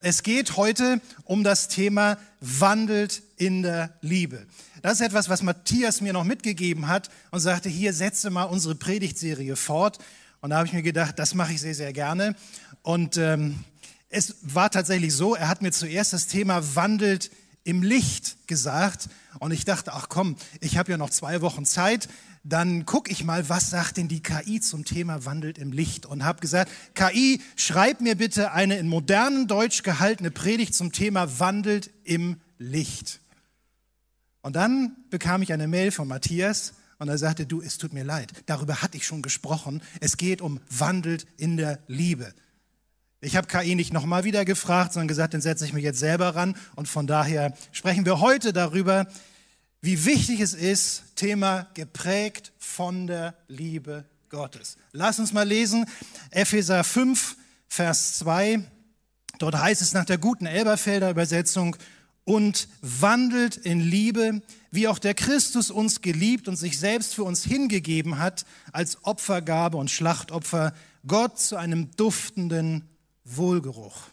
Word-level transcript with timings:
Es 0.00 0.22
geht 0.22 0.56
heute 0.56 1.00
um 1.24 1.42
das 1.42 1.66
Thema 1.66 2.18
wandelt 2.40 3.20
in 3.36 3.62
der 3.62 3.98
Liebe. 4.00 4.46
Das 4.80 4.92
ist 4.94 5.00
etwas, 5.00 5.28
was 5.28 5.42
Matthias 5.42 6.00
mir 6.00 6.12
noch 6.12 6.22
mitgegeben 6.22 6.86
hat 6.86 7.10
und 7.32 7.40
sagte, 7.40 7.68
hier 7.68 7.92
setze 7.92 8.30
mal 8.30 8.44
unsere 8.44 8.76
Predigtserie 8.76 9.56
fort. 9.56 9.98
Und 10.40 10.50
da 10.50 10.58
habe 10.58 10.68
ich 10.68 10.72
mir 10.72 10.84
gedacht, 10.84 11.18
das 11.18 11.34
mache 11.34 11.52
ich 11.52 11.60
sehr, 11.60 11.74
sehr 11.74 11.92
gerne. 11.92 12.36
Und 12.82 13.16
ähm, 13.16 13.64
es 14.08 14.36
war 14.42 14.70
tatsächlich 14.70 15.12
so, 15.12 15.34
er 15.34 15.48
hat 15.48 15.62
mir 15.62 15.72
zuerst 15.72 16.12
das 16.12 16.28
Thema 16.28 16.76
wandelt 16.76 17.32
im 17.64 17.82
Licht 17.82 18.46
gesagt. 18.46 19.08
Und 19.40 19.50
ich 19.50 19.64
dachte, 19.64 19.92
ach 19.94 20.08
komm, 20.08 20.36
ich 20.60 20.78
habe 20.78 20.92
ja 20.92 20.96
noch 20.96 21.10
zwei 21.10 21.40
Wochen 21.40 21.64
Zeit 21.64 22.08
dann 22.48 22.86
gucke 22.86 23.10
ich 23.10 23.24
mal, 23.24 23.48
was 23.48 23.70
sagt 23.70 23.98
denn 23.98 24.08
die 24.08 24.22
KI 24.22 24.60
zum 24.60 24.84
Thema 24.84 25.24
Wandelt 25.24 25.58
im 25.58 25.72
Licht 25.72 26.06
und 26.06 26.24
habe 26.24 26.40
gesagt, 26.40 26.70
KI, 26.94 27.40
schreib 27.56 28.00
mir 28.00 28.16
bitte 28.16 28.52
eine 28.52 28.78
in 28.78 28.88
modernem 28.88 29.46
Deutsch 29.46 29.82
gehaltene 29.82 30.30
Predigt 30.30 30.74
zum 30.74 30.92
Thema 30.92 31.38
Wandelt 31.38 31.90
im 32.04 32.40
Licht. 32.58 33.20
Und 34.40 34.56
dann 34.56 34.96
bekam 35.10 35.42
ich 35.42 35.52
eine 35.52 35.68
Mail 35.68 35.90
von 35.90 36.08
Matthias 36.08 36.72
und 36.98 37.08
er 37.08 37.18
sagte, 37.18 37.44
du, 37.44 37.60
es 37.60 37.78
tut 37.78 37.92
mir 37.92 38.04
leid, 38.04 38.32
darüber 38.46 38.82
hatte 38.82 38.96
ich 38.96 39.06
schon 39.06 39.22
gesprochen. 39.22 39.82
Es 40.00 40.16
geht 40.16 40.40
um 40.40 40.60
Wandelt 40.70 41.26
in 41.36 41.56
der 41.56 41.80
Liebe. 41.86 42.32
Ich 43.20 43.36
habe 43.36 43.48
KI 43.48 43.74
nicht 43.74 43.92
nochmal 43.92 44.24
wieder 44.24 44.44
gefragt, 44.44 44.92
sondern 44.92 45.08
gesagt, 45.08 45.34
dann 45.34 45.40
setze 45.40 45.64
ich 45.64 45.72
mich 45.72 45.84
jetzt 45.84 45.98
selber 45.98 46.36
ran. 46.36 46.56
Und 46.76 46.88
von 46.88 47.06
daher 47.06 47.52
sprechen 47.72 48.06
wir 48.06 48.20
heute 48.20 48.52
darüber, 48.52 49.06
wie 49.80 50.04
wichtig 50.04 50.40
es 50.40 50.54
ist, 50.54 51.04
Thema 51.16 51.68
geprägt 51.74 52.52
von 52.58 53.06
der 53.06 53.34
Liebe 53.48 54.04
Gottes. 54.28 54.76
Lass 54.92 55.18
uns 55.18 55.32
mal 55.32 55.46
lesen, 55.46 55.86
Epheser 56.30 56.84
5, 56.84 57.36
Vers 57.68 58.18
2. 58.18 58.64
Dort 59.38 59.56
heißt 59.56 59.82
es 59.82 59.92
nach 59.92 60.04
der 60.04 60.18
guten 60.18 60.46
Elberfelder 60.46 61.10
Übersetzung, 61.10 61.76
und 62.28 62.68
wandelt 62.82 63.56
in 63.56 63.80
Liebe, 63.80 64.42
wie 64.70 64.86
auch 64.86 64.98
der 64.98 65.14
Christus 65.14 65.70
uns 65.70 66.02
geliebt 66.02 66.46
und 66.46 66.56
sich 66.56 66.78
selbst 66.78 67.14
für 67.14 67.24
uns 67.24 67.42
hingegeben 67.42 68.18
hat, 68.18 68.44
als 68.70 69.02
Opfergabe 69.02 69.78
und 69.78 69.90
Schlachtopfer, 69.90 70.74
Gott 71.06 71.38
zu 71.38 71.56
einem 71.56 71.90
duftenden 71.96 72.86
Wohlgeruch. 73.24 74.08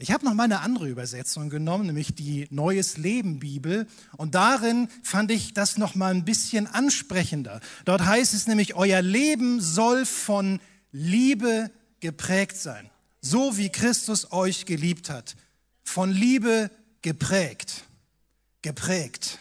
Ich 0.00 0.12
habe 0.12 0.24
noch 0.24 0.34
mal 0.34 0.44
eine 0.44 0.60
andere 0.60 0.88
Übersetzung 0.88 1.50
genommen, 1.50 1.86
nämlich 1.86 2.14
die 2.14 2.46
Neues 2.50 2.98
Leben 2.98 3.40
Bibel. 3.40 3.88
Und 4.16 4.36
darin 4.36 4.88
fand 5.02 5.32
ich 5.32 5.54
das 5.54 5.76
noch 5.76 5.96
mal 5.96 6.14
ein 6.14 6.24
bisschen 6.24 6.68
ansprechender. 6.68 7.60
Dort 7.84 8.04
heißt 8.04 8.32
es 8.32 8.46
nämlich, 8.46 8.76
euer 8.76 9.02
Leben 9.02 9.60
soll 9.60 10.06
von 10.06 10.60
Liebe 10.92 11.72
geprägt 11.98 12.56
sein. 12.56 12.88
So 13.20 13.56
wie 13.56 13.70
Christus 13.70 14.30
euch 14.30 14.66
geliebt 14.66 15.10
hat. 15.10 15.34
Von 15.82 16.12
Liebe 16.12 16.70
geprägt. 17.02 17.82
Geprägt. 18.62 19.40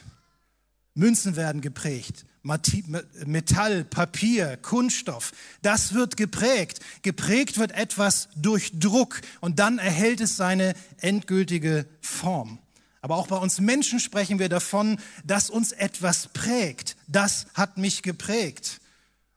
Münzen 0.95 1.35
werden 1.35 1.61
geprägt. 1.61 2.25
Metall, 2.47 3.83
Papier, 3.83 4.57
Kunststoff, 4.57 5.33
das 5.61 5.93
wird 5.93 6.17
geprägt. 6.17 6.79
Geprägt 7.01 7.57
wird 7.57 7.71
etwas 7.73 8.29
durch 8.35 8.71
Druck 8.79 9.21
und 9.41 9.59
dann 9.59 9.77
erhält 9.77 10.21
es 10.21 10.37
seine 10.37 10.73
endgültige 11.01 11.85
Form. 12.01 12.59
Aber 13.01 13.17
auch 13.17 13.27
bei 13.27 13.37
uns 13.37 13.59
Menschen 13.59 13.99
sprechen 13.99 14.39
wir 14.39 14.49
davon, 14.49 14.97
dass 15.23 15.49
uns 15.49 15.71
etwas 15.71 16.29
prägt. 16.29 16.97
Das 17.07 17.47
hat 17.53 17.77
mich 17.77 18.01
geprägt. 18.01 18.79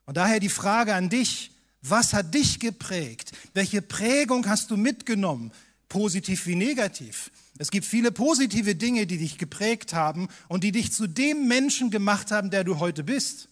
Und 0.06 0.16
daher 0.16 0.40
die 0.40 0.48
Frage 0.48 0.94
an 0.94 1.08
dich, 1.08 1.52
was 1.82 2.12
hat 2.12 2.34
dich 2.34 2.60
geprägt? 2.60 3.32
Welche 3.54 3.82
Prägung 3.82 4.48
hast 4.48 4.70
du 4.70 4.76
mitgenommen, 4.76 5.52
positiv 5.88 6.46
wie 6.46 6.56
negativ? 6.56 7.30
Es 7.60 7.70
gibt 7.70 7.84
viele 7.84 8.10
positive 8.10 8.74
Dinge, 8.74 9.06
die 9.06 9.18
dich 9.18 9.36
geprägt 9.36 9.92
haben 9.92 10.28
und 10.48 10.64
die 10.64 10.72
dich 10.72 10.94
zu 10.94 11.06
dem 11.06 11.46
Menschen 11.46 11.90
gemacht 11.90 12.30
haben, 12.30 12.48
der 12.48 12.64
du 12.64 12.78
heute 12.78 13.04
bist. 13.04 13.50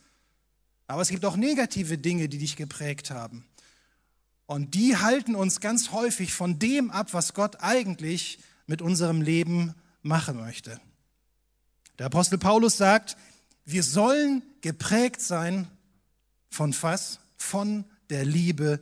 Aber 0.87 1.03
es 1.03 1.11
gibt 1.11 1.27
auch 1.27 1.37
negative 1.37 1.99
Dinge, 1.99 2.31
die 2.31 2.39
dich 2.39 2.57
geprägt 2.57 3.11
haben. 3.11 3.45
Und 4.47 4.73
die 4.73 4.97
halten 4.97 5.35
uns 5.35 5.61
ganz 5.61 5.93
häufig 5.93 6.33
von 6.33 6.59
dem 6.59 6.91
ab, 6.91 7.13
was 7.13 7.35
Gott 7.35 7.57
eigentlich 7.61 8.39
mit 8.67 8.81
unserem 8.81 9.21
Leben 9.21 9.75
machen 10.01 10.39
möchte. 10.39 10.81
Der 11.99 12.07
Apostel 12.07 12.39
Paulus 12.39 12.79
sagt, 12.79 13.19
wir 13.67 13.83
sollen 13.83 14.43
geprägt 14.63 15.21
sein 15.21 15.69
von 16.49 16.75
was? 16.81 17.21
Von 17.37 17.85
der 18.09 18.25
Liebe 18.25 18.81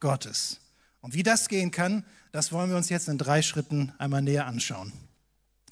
Gottes. 0.00 0.58
Und 1.02 1.12
wie 1.12 1.22
das 1.22 1.50
gehen 1.50 1.70
kann, 1.70 2.06
das 2.34 2.50
wollen 2.50 2.68
wir 2.68 2.76
uns 2.76 2.88
jetzt 2.88 3.08
in 3.08 3.16
drei 3.16 3.42
Schritten 3.42 3.92
einmal 3.96 4.20
näher 4.20 4.46
anschauen. 4.46 4.92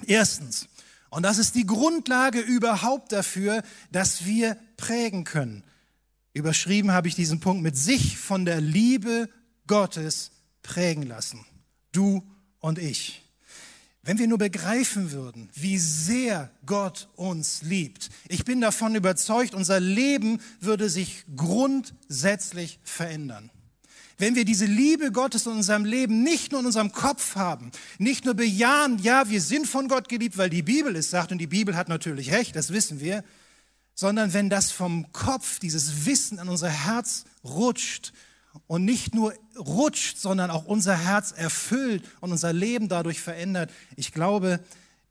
Erstens, 0.06 0.68
und 1.10 1.24
das 1.24 1.38
ist 1.38 1.56
die 1.56 1.66
Grundlage 1.66 2.38
überhaupt 2.38 3.10
dafür, 3.10 3.64
dass 3.90 4.26
wir 4.26 4.56
prägen 4.76 5.24
können. 5.24 5.64
Überschrieben 6.34 6.92
habe 6.92 7.08
ich 7.08 7.16
diesen 7.16 7.40
Punkt 7.40 7.64
mit 7.64 7.76
sich 7.76 8.16
von 8.16 8.44
der 8.44 8.60
Liebe 8.60 9.28
Gottes 9.66 10.30
prägen 10.62 11.02
lassen. 11.02 11.44
Du 11.90 12.22
und 12.60 12.78
ich. 12.78 13.28
Wenn 14.04 14.18
wir 14.18 14.28
nur 14.28 14.38
begreifen 14.38 15.10
würden, 15.10 15.50
wie 15.54 15.78
sehr 15.78 16.48
Gott 16.64 17.08
uns 17.16 17.62
liebt, 17.62 18.08
ich 18.28 18.44
bin 18.44 18.60
davon 18.60 18.94
überzeugt, 18.94 19.54
unser 19.54 19.80
Leben 19.80 20.40
würde 20.60 20.88
sich 20.88 21.24
grundsätzlich 21.34 22.78
verändern. 22.84 23.50
Wenn 24.22 24.36
wir 24.36 24.44
diese 24.44 24.66
Liebe 24.66 25.10
Gottes 25.10 25.46
in 25.46 25.52
unserem 25.52 25.84
Leben 25.84 26.22
nicht 26.22 26.52
nur 26.52 26.60
in 26.60 26.66
unserem 26.66 26.92
Kopf 26.92 27.34
haben, 27.34 27.72
nicht 27.98 28.24
nur 28.24 28.34
bejahen, 28.34 29.00
ja, 29.00 29.28
wir 29.28 29.40
sind 29.40 29.66
von 29.66 29.88
Gott 29.88 30.08
geliebt, 30.08 30.38
weil 30.38 30.48
die 30.48 30.62
Bibel 30.62 30.94
es 30.94 31.10
sagt, 31.10 31.32
und 31.32 31.38
die 31.38 31.48
Bibel 31.48 31.74
hat 31.74 31.88
natürlich 31.88 32.30
recht, 32.30 32.54
das 32.54 32.72
wissen 32.72 33.00
wir, 33.00 33.24
sondern 33.96 34.32
wenn 34.32 34.48
das 34.48 34.70
vom 34.70 35.10
Kopf, 35.10 35.58
dieses 35.58 36.06
Wissen 36.06 36.38
an 36.38 36.48
unser 36.48 36.68
Herz 36.68 37.24
rutscht 37.42 38.12
und 38.68 38.84
nicht 38.84 39.12
nur 39.12 39.34
rutscht, 39.58 40.18
sondern 40.18 40.52
auch 40.52 40.66
unser 40.66 40.96
Herz 40.96 41.32
erfüllt 41.32 42.04
und 42.20 42.30
unser 42.30 42.52
Leben 42.52 42.88
dadurch 42.88 43.20
verändert, 43.20 43.72
ich 43.96 44.12
glaube, 44.12 44.60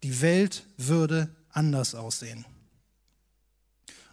die 0.03 0.22
Welt 0.22 0.66
würde 0.78 1.35
anders 1.49 1.95
aussehen. 1.95 2.45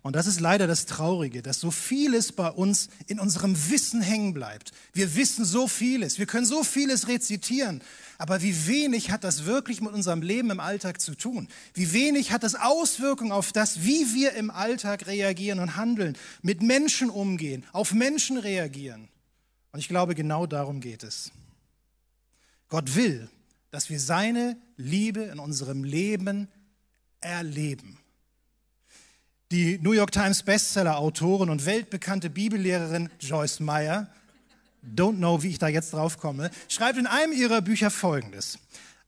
Und 0.08 0.16
das 0.16 0.26
ist 0.26 0.40
leider 0.40 0.66
das 0.66 0.86
Traurige, 0.86 1.42
dass 1.42 1.60
so 1.60 1.70
vieles 1.70 2.32
bei 2.32 2.48
uns 2.48 2.88
in 3.08 3.20
unserem 3.20 3.54
Wissen 3.68 4.00
hängen 4.00 4.32
bleibt. 4.32 4.72
Wir 4.94 5.14
wissen 5.16 5.44
so 5.44 5.68
vieles, 5.68 6.18
wir 6.18 6.24
können 6.24 6.46
so 6.46 6.64
vieles 6.64 7.08
rezitieren, 7.08 7.82
aber 8.16 8.40
wie 8.40 8.66
wenig 8.66 9.10
hat 9.10 9.22
das 9.22 9.44
wirklich 9.44 9.82
mit 9.82 9.92
unserem 9.92 10.22
Leben 10.22 10.48
im 10.48 10.60
Alltag 10.60 11.02
zu 11.02 11.14
tun? 11.14 11.46
Wie 11.74 11.92
wenig 11.92 12.32
hat 12.32 12.42
das 12.42 12.54
Auswirkungen 12.54 13.32
auf 13.32 13.52
das, 13.52 13.82
wie 13.82 14.14
wir 14.14 14.32
im 14.32 14.50
Alltag 14.50 15.06
reagieren 15.06 15.58
und 15.58 15.76
handeln, 15.76 16.16
mit 16.40 16.62
Menschen 16.62 17.10
umgehen, 17.10 17.66
auf 17.72 17.92
Menschen 17.92 18.38
reagieren? 18.38 19.10
Und 19.72 19.80
ich 19.80 19.88
glaube, 19.88 20.14
genau 20.14 20.46
darum 20.46 20.80
geht 20.80 21.02
es. 21.02 21.32
Gott 22.70 22.94
will, 22.94 23.28
dass 23.70 23.90
wir 23.90 24.00
seine 24.00 24.56
Liebe 24.78 25.24
in 25.24 25.38
unserem 25.38 25.84
Leben 25.84 26.48
erleben. 27.20 27.97
Die 29.50 29.78
New 29.78 29.92
York 29.92 30.12
Times 30.12 30.42
Bestseller-Autorin 30.42 31.48
und 31.48 31.64
weltbekannte 31.64 32.28
Bibellehrerin 32.28 33.08
Joyce 33.18 33.60
Meyer, 33.60 34.06
don't 34.94 35.16
know, 35.16 35.42
wie 35.42 35.48
ich 35.48 35.58
da 35.58 35.68
jetzt 35.68 35.94
drauf 35.94 36.18
komme, 36.18 36.50
schreibt 36.68 36.98
in 36.98 37.06
einem 37.06 37.32
ihrer 37.32 37.62
Bücher 37.62 37.90
Folgendes. 37.90 38.58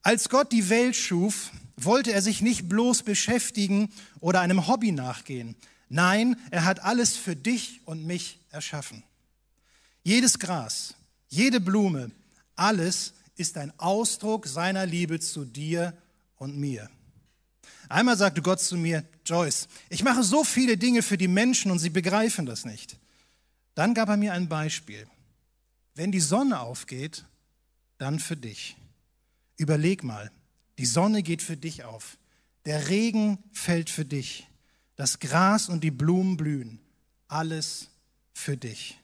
Als 0.01 0.29
Gott 0.29 0.51
die 0.51 0.69
Welt 0.69 0.95
schuf, 0.95 1.51
wollte 1.77 2.11
er 2.11 2.23
sich 2.23 2.41
nicht 2.41 2.67
bloß 2.67 3.03
beschäftigen 3.03 3.91
oder 4.19 4.41
einem 4.41 4.67
Hobby 4.67 4.91
nachgehen. 4.91 5.55
Nein, 5.89 6.35
er 6.49 6.65
hat 6.65 6.81
alles 6.81 7.17
für 7.17 7.35
dich 7.35 7.81
und 7.85 8.07
mich 8.07 8.39
erschaffen. 8.49 9.03
Jedes 10.01 10.39
Gras, 10.39 10.95
jede 11.29 11.59
Blume, 11.59 12.09
alles 12.55 13.13
ist 13.35 13.59
ein 13.59 13.71
Ausdruck 13.77 14.47
seiner 14.47 14.87
Liebe 14.87 15.19
zu 15.19 15.45
dir 15.45 15.93
und 16.37 16.57
mir. 16.57 16.89
Einmal 17.91 18.17
sagte 18.17 18.41
Gott 18.41 18.61
zu 18.61 18.77
mir, 18.77 19.03
Joyce, 19.25 19.67
ich 19.89 20.03
mache 20.03 20.23
so 20.23 20.45
viele 20.45 20.77
Dinge 20.77 21.01
für 21.01 21.17
die 21.17 21.27
Menschen 21.27 21.71
und 21.71 21.79
sie 21.79 21.89
begreifen 21.89 22.45
das 22.45 22.63
nicht. 22.63 22.97
Dann 23.75 23.93
gab 23.93 24.07
er 24.07 24.15
mir 24.15 24.31
ein 24.33 24.47
Beispiel. 24.47 25.07
Wenn 25.93 26.11
die 26.13 26.21
Sonne 26.21 26.61
aufgeht, 26.61 27.25
dann 27.97 28.19
für 28.19 28.37
dich. 28.37 28.77
Überleg 29.57 30.03
mal, 30.03 30.31
die 30.77 30.85
Sonne 30.85 31.21
geht 31.21 31.41
für 31.41 31.57
dich 31.57 31.83
auf. 31.83 32.17
Der 32.65 32.87
Regen 32.87 33.39
fällt 33.51 33.89
für 33.89 34.05
dich. 34.05 34.47
Das 34.95 35.19
Gras 35.19 35.67
und 35.67 35.83
die 35.83 35.91
Blumen 35.91 36.37
blühen. 36.37 36.79
Alles 37.27 37.89
für 38.33 38.55
dich. 38.55 39.00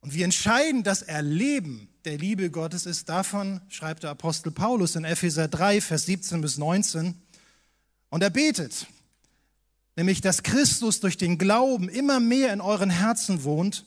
Und 0.00 0.14
wie 0.14 0.22
entscheidend 0.22 0.86
das 0.86 1.02
Erleben 1.02 1.88
der 2.04 2.18
Liebe 2.18 2.50
Gottes 2.50 2.86
ist, 2.86 3.08
davon 3.08 3.60
schreibt 3.68 4.04
der 4.04 4.10
Apostel 4.10 4.52
Paulus 4.52 4.94
in 4.94 5.04
Epheser 5.04 5.48
3, 5.48 5.80
Vers 5.80 6.06
17 6.06 6.40
bis 6.40 6.58
19. 6.58 7.14
Und 8.10 8.22
er 8.22 8.30
betet, 8.30 8.86
nämlich 9.96 10.20
dass 10.20 10.42
Christus 10.42 11.00
durch 11.00 11.16
den 11.16 11.38
Glauben 11.38 11.88
immer 11.88 12.20
mehr 12.20 12.52
in 12.52 12.60
euren 12.60 12.90
Herzen 12.90 13.42
wohnt 13.42 13.84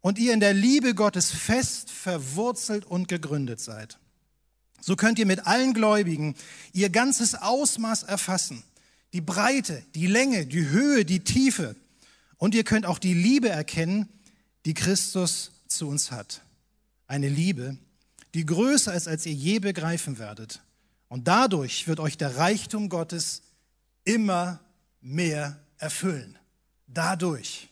und 0.00 0.18
ihr 0.18 0.34
in 0.34 0.40
der 0.40 0.52
Liebe 0.52 0.94
Gottes 0.94 1.30
fest 1.30 1.90
verwurzelt 1.90 2.84
und 2.84 3.08
gegründet 3.08 3.60
seid. 3.60 3.98
So 4.80 4.96
könnt 4.96 5.20
ihr 5.20 5.26
mit 5.26 5.46
allen 5.46 5.74
Gläubigen 5.74 6.34
ihr 6.72 6.90
ganzes 6.90 7.36
Ausmaß 7.36 8.02
erfassen, 8.02 8.64
die 9.12 9.20
Breite, 9.20 9.82
die 9.94 10.08
Länge, 10.08 10.44
die 10.44 10.68
Höhe, 10.68 11.04
die 11.04 11.20
Tiefe. 11.20 11.76
Und 12.36 12.56
ihr 12.56 12.64
könnt 12.64 12.84
auch 12.84 12.98
die 12.98 13.14
Liebe 13.14 13.48
erkennen, 13.48 14.08
die 14.64 14.74
Christus 14.74 15.52
zu 15.66 15.88
uns 15.88 16.10
hat. 16.10 16.42
Eine 17.06 17.28
Liebe, 17.28 17.76
die 18.34 18.46
größer 18.46 18.94
ist, 18.94 19.08
als 19.08 19.26
ihr 19.26 19.32
je 19.32 19.58
begreifen 19.58 20.18
werdet. 20.18 20.62
Und 21.08 21.28
dadurch 21.28 21.86
wird 21.86 22.00
euch 22.00 22.16
der 22.16 22.36
Reichtum 22.36 22.88
Gottes 22.88 23.42
immer 24.04 24.60
mehr 25.00 25.58
erfüllen. 25.78 26.38
Dadurch. 26.86 27.68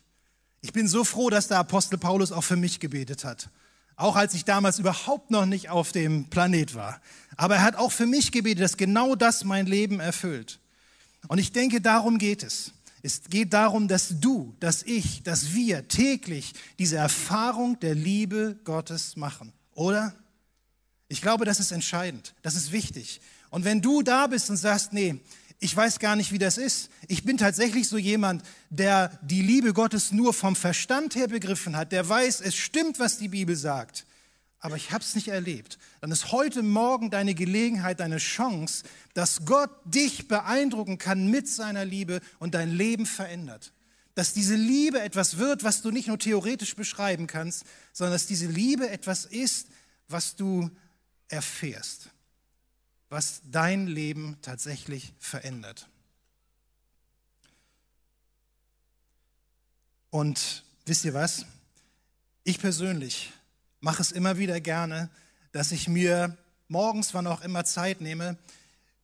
Ich 0.60 0.72
bin 0.72 0.88
so 0.88 1.04
froh, 1.04 1.30
dass 1.30 1.48
der 1.48 1.58
Apostel 1.58 1.96
Paulus 1.96 2.32
auch 2.32 2.44
für 2.44 2.56
mich 2.56 2.80
gebetet 2.80 3.24
hat. 3.24 3.48
Auch 3.96 4.16
als 4.16 4.34
ich 4.34 4.44
damals 4.44 4.78
überhaupt 4.78 5.30
noch 5.30 5.46
nicht 5.46 5.70
auf 5.70 5.92
dem 5.92 6.24
Planet 6.28 6.74
war. 6.74 7.00
Aber 7.36 7.56
er 7.56 7.62
hat 7.62 7.76
auch 7.76 7.92
für 7.92 8.06
mich 8.06 8.32
gebetet, 8.32 8.64
dass 8.64 8.76
genau 8.76 9.14
das 9.14 9.44
mein 9.44 9.66
Leben 9.66 10.00
erfüllt. 10.00 10.58
Und 11.28 11.38
ich 11.38 11.52
denke, 11.52 11.80
darum 11.80 12.18
geht 12.18 12.42
es. 12.42 12.72
Es 13.02 13.22
geht 13.30 13.52
darum, 13.52 13.88
dass 13.88 14.20
du, 14.20 14.54
dass 14.60 14.82
ich, 14.82 15.22
dass 15.22 15.52
wir 15.54 15.88
täglich 15.88 16.52
diese 16.78 16.96
Erfahrung 16.96 17.78
der 17.80 17.94
Liebe 17.94 18.58
Gottes 18.64 19.16
machen. 19.16 19.52
Oder? 19.74 20.14
Ich 21.08 21.22
glaube, 21.22 21.44
das 21.44 21.60
ist 21.60 21.72
entscheidend. 21.72 22.34
Das 22.42 22.54
ist 22.54 22.72
wichtig. 22.72 23.20
Und 23.50 23.64
wenn 23.64 23.80
du 23.80 24.02
da 24.02 24.26
bist 24.26 24.50
und 24.50 24.56
sagst, 24.56 24.92
nee, 24.92 25.20
ich 25.58 25.76
weiß 25.76 25.98
gar 25.98 26.16
nicht, 26.16 26.32
wie 26.32 26.38
das 26.38 26.56
ist. 26.56 26.88
Ich 27.06 27.22
bin 27.24 27.36
tatsächlich 27.36 27.86
so 27.88 27.98
jemand, 27.98 28.42
der 28.70 29.18
die 29.22 29.42
Liebe 29.42 29.74
Gottes 29.74 30.10
nur 30.10 30.32
vom 30.32 30.56
Verstand 30.56 31.14
her 31.14 31.28
begriffen 31.28 31.76
hat, 31.76 31.92
der 31.92 32.08
weiß, 32.08 32.40
es 32.40 32.56
stimmt, 32.56 32.98
was 32.98 33.18
die 33.18 33.28
Bibel 33.28 33.54
sagt, 33.54 34.06
aber 34.60 34.76
ich 34.76 34.92
habe 34.92 35.02
es 35.02 35.14
nicht 35.14 35.28
erlebt. 35.28 35.78
Dann 36.00 36.10
ist 36.10 36.32
heute 36.32 36.62
Morgen 36.62 37.10
deine 37.10 37.34
Gelegenheit, 37.34 38.00
deine 38.00 38.18
Chance, 38.18 38.84
dass 39.14 39.44
Gott 39.44 39.70
dich 39.84 40.28
beeindrucken 40.28 40.98
kann 40.98 41.30
mit 41.30 41.48
seiner 41.48 41.84
Liebe 41.84 42.20
und 42.38 42.54
dein 42.54 42.70
Leben 42.70 43.06
verändert. 43.06 43.72
Dass 44.14 44.32
diese 44.34 44.54
Liebe 44.54 45.00
etwas 45.00 45.38
wird, 45.38 45.64
was 45.64 45.82
du 45.82 45.90
nicht 45.90 46.08
nur 46.08 46.18
theoretisch 46.18 46.76
beschreiben 46.76 47.26
kannst, 47.26 47.64
sondern 47.92 48.14
dass 48.14 48.26
diese 48.26 48.46
Liebe 48.46 48.88
etwas 48.88 49.24
ist, 49.24 49.68
was 50.08 50.36
du 50.36 50.70
erfährst 51.28 52.10
was 53.10 53.42
dein 53.50 53.88
Leben 53.88 54.38
tatsächlich 54.40 55.12
verändert. 55.18 55.88
Und 60.10 60.64
wisst 60.86 61.04
ihr 61.04 61.12
was? 61.12 61.44
Ich 62.44 62.58
persönlich 62.60 63.32
mache 63.80 64.02
es 64.02 64.12
immer 64.12 64.38
wieder 64.38 64.60
gerne, 64.60 65.10
dass 65.52 65.72
ich 65.72 65.88
mir 65.88 66.36
morgens, 66.68 67.14
wann 67.14 67.26
auch 67.26 67.42
immer 67.42 67.64
Zeit 67.64 68.00
nehme, 68.00 68.36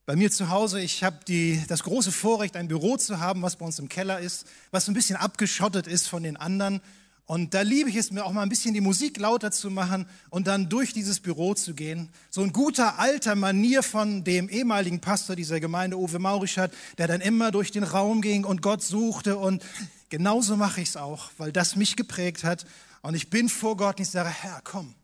bei 0.05 0.15
mir 0.15 0.31
zu 0.31 0.49
Hause, 0.49 0.79
ich 0.79 1.03
habe 1.03 1.19
das 1.67 1.83
große 1.83 2.13
Vorrecht, 2.13 2.55
ein 2.55 2.69
Büro 2.69 2.95
zu 2.95 3.19
haben, 3.19 3.41
was 3.41 3.57
bei 3.57 3.65
uns 3.65 3.77
im 3.77 3.89
Keller 3.89 4.19
ist, 4.19 4.47
was 4.71 4.87
ein 4.87 4.93
bisschen 4.93 5.17
abgeschottet 5.17 5.85
ist 5.85 6.07
von 6.07 6.23
den 6.23 6.37
anderen 6.37 6.81
und 7.27 7.53
da 7.53 7.61
liebe 7.61 7.89
ich 7.89 7.97
es 7.97 8.09
mir 8.09 8.23
auch 8.23 8.31
mal 8.31 8.41
ein 8.41 8.47
bisschen 8.47 8.73
die 8.73 8.79
Musik 8.79 9.19
lauter 9.19 9.51
zu 9.51 9.69
machen 9.69 10.07
und 10.29 10.47
dann 10.47 10.69
durch 10.69 10.93
dieses 10.93 11.19
Büro 11.19 11.53
zu 11.55 11.73
gehen. 11.73 12.07
So 12.29 12.41
ein 12.41 12.53
guter 12.53 12.99
alter 12.99 13.35
Manier 13.35 13.83
von 13.83 14.23
dem 14.23 14.47
ehemaligen 14.47 15.01
Pastor 15.01 15.35
dieser 15.35 15.59
Gemeinde, 15.59 15.97
Uwe 15.97 16.19
Maurischat, 16.19 16.71
der 16.97 17.07
dann 17.07 17.19
immer 17.19 17.51
durch 17.51 17.71
den 17.71 17.83
Raum 17.83 18.21
ging 18.21 18.45
und 18.45 18.61
Gott 18.61 18.81
suchte. 18.81 19.37
Und 19.37 19.61
genauso 20.07 20.55
mache 20.55 20.79
ich 20.79 20.87
es 20.87 20.95
auch, 20.95 21.29
weil 21.37 21.51
das 21.51 21.75
mich 21.75 21.97
geprägt 21.97 22.45
hat. 22.45 22.65
Und 23.01 23.13
ich 23.13 23.29
bin 23.29 23.49
vor 23.49 23.75
Gott 23.75 23.97
und 23.97 24.03
ich 24.03 24.09
sage, 24.09 24.29
Herr, 24.29 24.61
komm, 24.63 24.95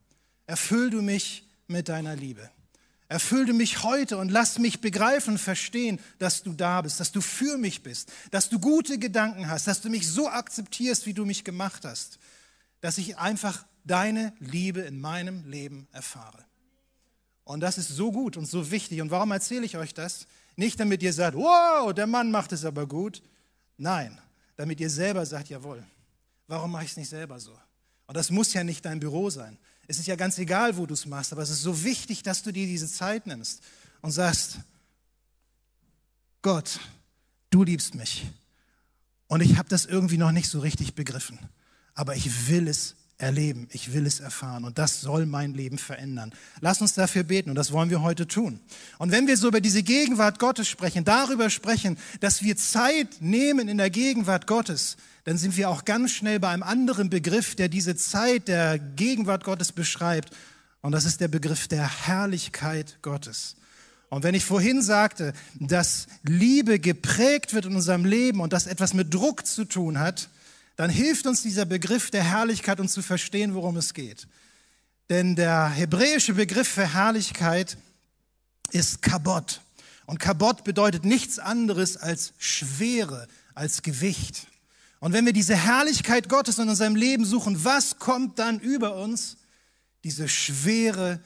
erfüll 0.47 0.89
du 0.91 1.01
mich 1.01 1.45
mit 1.67 1.89
deiner 1.89 2.15
Liebe. 2.15 2.49
Erfülle 3.13 3.53
mich 3.53 3.83
heute 3.83 4.17
und 4.17 4.31
lass 4.31 4.57
mich 4.57 4.81
begreifen 4.81 5.37
verstehen, 5.37 5.99
dass 6.17 6.41
du 6.41 6.51
da 6.51 6.81
bist, 6.81 6.99
dass 6.99 7.11
du 7.11 7.21
für 7.21 7.59
mich 7.59 7.83
bist, 7.83 8.11
dass 8.31 8.49
du 8.49 8.57
gute 8.57 8.97
Gedanken 8.97 9.47
hast, 9.47 9.67
dass 9.67 9.81
du 9.81 9.91
mich 9.91 10.09
so 10.09 10.27
akzeptierst, 10.27 11.05
wie 11.05 11.13
du 11.13 11.23
mich 11.23 11.43
gemacht 11.43 11.85
hast, 11.85 12.17
dass 12.81 12.97
ich 12.97 13.19
einfach 13.19 13.67
deine 13.83 14.33
Liebe 14.39 14.81
in 14.81 14.99
meinem 14.99 15.45
Leben 15.45 15.87
erfahre. 15.91 16.43
Und 17.43 17.59
das 17.59 17.77
ist 17.77 17.89
so 17.89 18.11
gut 18.11 18.35
und 18.35 18.47
so 18.47 18.71
wichtig. 18.71 18.99
Und 18.99 19.11
warum 19.11 19.29
erzähle 19.29 19.67
ich 19.67 19.77
euch 19.77 19.93
das? 19.93 20.25
Nicht 20.55 20.79
damit 20.79 21.03
ihr 21.03 21.13
sagt, 21.13 21.37
wow, 21.37 21.93
der 21.93 22.07
Mann 22.07 22.31
macht 22.31 22.51
es 22.51 22.65
aber 22.65 22.87
gut. 22.87 23.21
Nein, 23.77 24.19
damit 24.55 24.79
ihr 24.79 24.89
selber 24.89 25.23
sagt, 25.27 25.49
jawohl, 25.49 25.83
warum 26.47 26.71
mache 26.71 26.85
ich 26.85 26.89
es 26.89 26.97
nicht 26.97 27.09
selber 27.09 27.39
so? 27.39 27.55
Und 28.07 28.17
das 28.17 28.31
muss 28.31 28.53
ja 28.53 28.63
nicht 28.63 28.83
dein 28.83 28.99
Büro 28.99 29.29
sein. 29.29 29.59
Es 29.87 29.99
ist 29.99 30.07
ja 30.07 30.15
ganz 30.15 30.37
egal, 30.37 30.77
wo 30.77 30.85
du 30.85 30.93
es 30.93 31.05
machst, 31.05 31.33
aber 31.33 31.41
es 31.41 31.49
ist 31.49 31.61
so 31.61 31.83
wichtig, 31.83 32.23
dass 32.23 32.43
du 32.43 32.51
dir 32.51 32.65
diese 32.65 32.87
Zeit 32.87 33.27
nimmst 33.27 33.61
und 34.01 34.11
sagst, 34.11 34.59
Gott, 36.41 36.79
du 37.49 37.63
liebst 37.63 37.95
mich. 37.95 38.25
Und 39.27 39.41
ich 39.41 39.57
habe 39.57 39.69
das 39.69 39.85
irgendwie 39.85 40.17
noch 40.17 40.31
nicht 40.31 40.49
so 40.49 40.59
richtig 40.59 40.93
begriffen, 40.93 41.39
aber 41.95 42.15
ich 42.15 42.49
will 42.49 42.67
es 42.67 42.95
erleben, 43.17 43.67
ich 43.71 43.93
will 43.93 44.05
es 44.05 44.19
erfahren 44.19 44.65
und 44.65 44.77
das 44.77 45.01
soll 45.01 45.25
mein 45.25 45.53
Leben 45.53 45.77
verändern. 45.77 46.33
Lass 46.59 46.81
uns 46.81 46.93
dafür 46.93 47.23
beten 47.23 47.49
und 47.49 47.55
das 47.55 47.71
wollen 47.71 47.89
wir 47.89 48.01
heute 48.01 48.27
tun. 48.27 48.59
Und 48.97 49.11
wenn 49.11 49.27
wir 49.27 49.37
so 49.37 49.47
über 49.47 49.61
diese 49.61 49.83
Gegenwart 49.83 50.39
Gottes 50.39 50.67
sprechen, 50.67 51.05
darüber 51.05 51.49
sprechen, 51.49 51.97
dass 52.19 52.43
wir 52.43 52.57
Zeit 52.57 53.21
nehmen 53.21 53.69
in 53.69 53.77
der 53.77 53.89
Gegenwart 53.89 54.45
Gottes, 54.45 54.97
dann 55.23 55.37
sind 55.37 55.55
wir 55.57 55.69
auch 55.69 55.85
ganz 55.85 56.11
schnell 56.11 56.39
bei 56.39 56.49
einem 56.49 56.63
anderen 56.63 57.09
Begriff, 57.09 57.55
der 57.55 57.69
diese 57.69 57.95
Zeit 57.95 58.47
der 58.47 58.77
Gegenwart 58.79 59.43
Gottes 59.43 59.71
beschreibt 59.71 60.31
und 60.83 60.91
das 60.91 61.05
ist 61.05 61.21
der 61.21 61.29
Begriff 61.29 61.69
der 61.69 62.07
Herrlichkeit 62.07 62.97
Gottes. 63.01 63.55
Und 64.09 64.23
wenn 64.23 64.35
ich 64.35 64.43
vorhin 64.43 64.81
sagte, 64.81 65.33
dass 65.55 66.07
Liebe 66.23 66.77
geprägt 66.77 67.53
wird 67.53 67.65
in 67.65 67.75
unserem 67.75 68.03
Leben 68.03 68.41
und 68.41 68.51
das 68.51 68.67
etwas 68.67 68.93
mit 68.93 69.13
Druck 69.13 69.47
zu 69.47 69.63
tun 69.63 69.97
hat, 69.97 70.29
dann 70.75 70.89
hilft 70.89 71.25
uns 71.25 71.41
dieser 71.41 71.65
Begriff 71.65 72.11
der 72.11 72.23
Herrlichkeit, 72.23 72.81
um 72.81 72.89
zu 72.89 73.01
verstehen, 73.01 73.55
worum 73.55 73.77
es 73.77 73.93
geht. 73.93 74.27
Denn 75.09 75.37
der 75.37 75.69
hebräische 75.69 76.33
Begriff 76.33 76.67
für 76.67 76.93
Herrlichkeit 76.93 77.77
ist 78.71 79.01
Kabot. 79.01 79.61
Und 80.05 80.19
Kabot 80.19 80.65
bedeutet 80.65 81.05
nichts 81.05 81.39
anderes 81.39 81.95
als 81.95 82.33
Schwere, 82.37 83.29
als 83.55 83.83
Gewicht. 83.83 84.47
Und 85.03 85.11
wenn 85.11 85.25
wir 85.25 85.33
diese 85.33 85.57
Herrlichkeit 85.57 86.29
Gottes 86.29 86.59
in 86.59 86.69
unserem 86.69 86.95
Leben 86.95 87.25
suchen, 87.25 87.65
was 87.65 87.99
kommt 87.99 88.39
dann 88.39 88.61
über 88.61 88.95
uns? 88.95 89.35
Diese 90.05 90.29
Schwere 90.29 91.19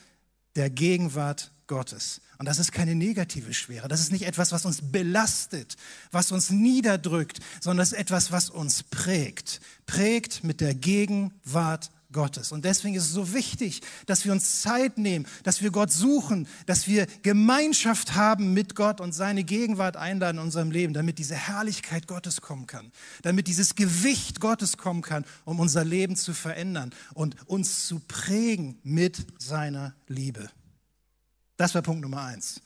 der 0.55 0.71
Gegenwart 0.71 1.51
Gottes. 1.67 2.21
Und 2.39 2.47
das 2.47 2.57
ist 2.57 2.71
keine 2.71 2.95
negative 2.95 3.53
Schwere. 3.53 3.87
Das 3.87 3.99
ist 3.99 4.11
nicht 4.11 4.25
etwas, 4.25 4.51
was 4.51 4.65
uns 4.65 4.79
belastet, 4.81 5.75
was 6.09 6.31
uns 6.31 6.49
niederdrückt, 6.49 7.37
sondern 7.61 7.77
das 7.77 7.91
ist 7.91 7.99
etwas, 7.99 8.31
was 8.31 8.49
uns 8.49 8.81
prägt. 8.81 9.61
Prägt 9.85 10.43
mit 10.43 10.59
der 10.59 10.73
Gegenwart 10.73 11.91
Gottes. 12.11 12.51
Und 12.51 12.65
deswegen 12.65 12.95
ist 12.95 13.05
es 13.05 13.11
so 13.11 13.33
wichtig, 13.33 13.81
dass 14.05 14.25
wir 14.25 14.31
uns 14.31 14.61
Zeit 14.61 14.97
nehmen, 14.97 15.27
dass 15.43 15.61
wir 15.61 15.71
Gott 15.71 15.91
suchen, 15.91 16.47
dass 16.65 16.87
wir 16.87 17.05
Gemeinschaft 17.21 18.15
haben 18.15 18.53
mit 18.53 18.75
Gott 18.75 19.01
und 19.01 19.13
seine 19.13 19.43
Gegenwart 19.43 19.97
einladen 19.97 20.37
in 20.37 20.43
unserem 20.43 20.71
Leben, 20.71 20.93
damit 20.93 21.19
diese 21.19 21.35
Herrlichkeit 21.35 22.07
Gottes 22.07 22.41
kommen 22.41 22.67
kann, 22.67 22.91
damit 23.23 23.47
dieses 23.47 23.75
Gewicht 23.75 24.39
Gottes 24.39 24.77
kommen 24.77 25.01
kann, 25.01 25.25
um 25.45 25.59
unser 25.59 25.83
Leben 25.83 26.15
zu 26.15 26.33
verändern 26.33 26.93
und 27.13 27.35
uns 27.47 27.87
zu 27.87 27.99
prägen 27.99 28.79
mit 28.83 29.25
seiner 29.37 29.93
Liebe. 30.07 30.49
Das 31.57 31.75
war 31.75 31.81
Punkt 31.81 32.01
Nummer 32.01 32.23
eins. 32.23 32.61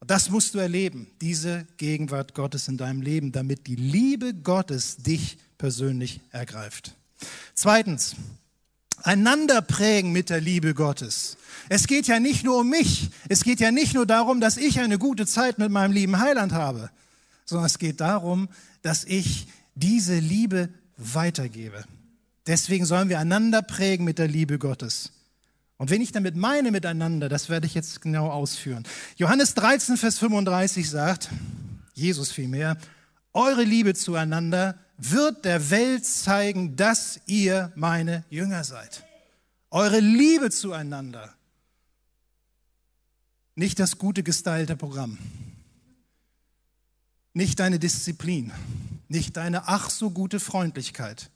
Und 0.00 0.10
das 0.10 0.30
musst 0.30 0.54
du 0.54 0.58
erleben, 0.58 1.08
diese 1.20 1.66
Gegenwart 1.76 2.34
Gottes 2.34 2.68
in 2.68 2.78
deinem 2.78 3.02
Leben, 3.02 3.32
damit 3.32 3.66
die 3.66 3.76
Liebe 3.76 4.32
Gottes 4.32 4.96
dich 4.96 5.36
persönlich 5.58 6.20
ergreift. 6.30 6.96
Zweitens, 7.54 8.16
einander 9.02 9.62
prägen 9.62 10.12
mit 10.12 10.30
der 10.30 10.40
Liebe 10.40 10.74
Gottes. 10.74 11.36
Es 11.68 11.86
geht 11.86 12.06
ja 12.06 12.20
nicht 12.20 12.44
nur 12.44 12.60
um 12.60 12.70
mich. 12.70 13.10
Es 13.28 13.44
geht 13.44 13.60
ja 13.60 13.70
nicht 13.70 13.94
nur 13.94 14.06
darum, 14.06 14.40
dass 14.40 14.56
ich 14.56 14.80
eine 14.80 14.98
gute 14.98 15.26
Zeit 15.26 15.58
mit 15.58 15.70
meinem 15.70 15.92
lieben 15.92 16.18
Heiland 16.18 16.52
habe, 16.52 16.90
sondern 17.44 17.66
es 17.66 17.78
geht 17.78 18.00
darum, 18.00 18.48
dass 18.82 19.04
ich 19.04 19.46
diese 19.74 20.18
Liebe 20.18 20.68
weitergebe. 20.96 21.84
Deswegen 22.46 22.84
sollen 22.84 23.08
wir 23.08 23.18
einander 23.18 23.62
prägen 23.62 24.04
mit 24.04 24.18
der 24.18 24.28
Liebe 24.28 24.58
Gottes. 24.58 25.12
Und 25.76 25.90
wenn 25.90 26.02
ich 26.02 26.12
damit 26.12 26.36
meine 26.36 26.70
miteinander, 26.70 27.28
das 27.28 27.48
werde 27.48 27.66
ich 27.66 27.74
jetzt 27.74 28.02
genau 28.02 28.28
ausführen. 28.28 28.84
Johannes 29.16 29.54
13, 29.54 29.96
Vers 29.96 30.18
35 30.18 30.90
sagt, 30.90 31.30
Jesus 31.94 32.30
vielmehr, 32.30 32.76
eure 33.32 33.62
Liebe 33.62 33.94
zueinander 33.94 34.78
wird 34.98 35.44
der 35.44 35.70
Welt 35.70 36.04
zeigen, 36.04 36.76
dass 36.76 37.20
ihr 37.26 37.72
meine 37.74 38.24
Jünger 38.30 38.64
seid. 38.64 39.04
Eure 39.70 40.00
Liebe 40.00 40.50
zueinander. 40.50 41.34
Nicht 43.54 43.78
das 43.78 43.98
gute 43.98 44.22
gestylte 44.22 44.76
Programm. 44.76 45.18
Nicht 47.32 47.60
deine 47.60 47.78
Disziplin. 47.78 48.52
Nicht 49.08 49.36
deine 49.36 49.68
ach 49.68 49.90
so 49.90 50.10
gute 50.10 50.40
Freundlichkeit. 50.40 51.30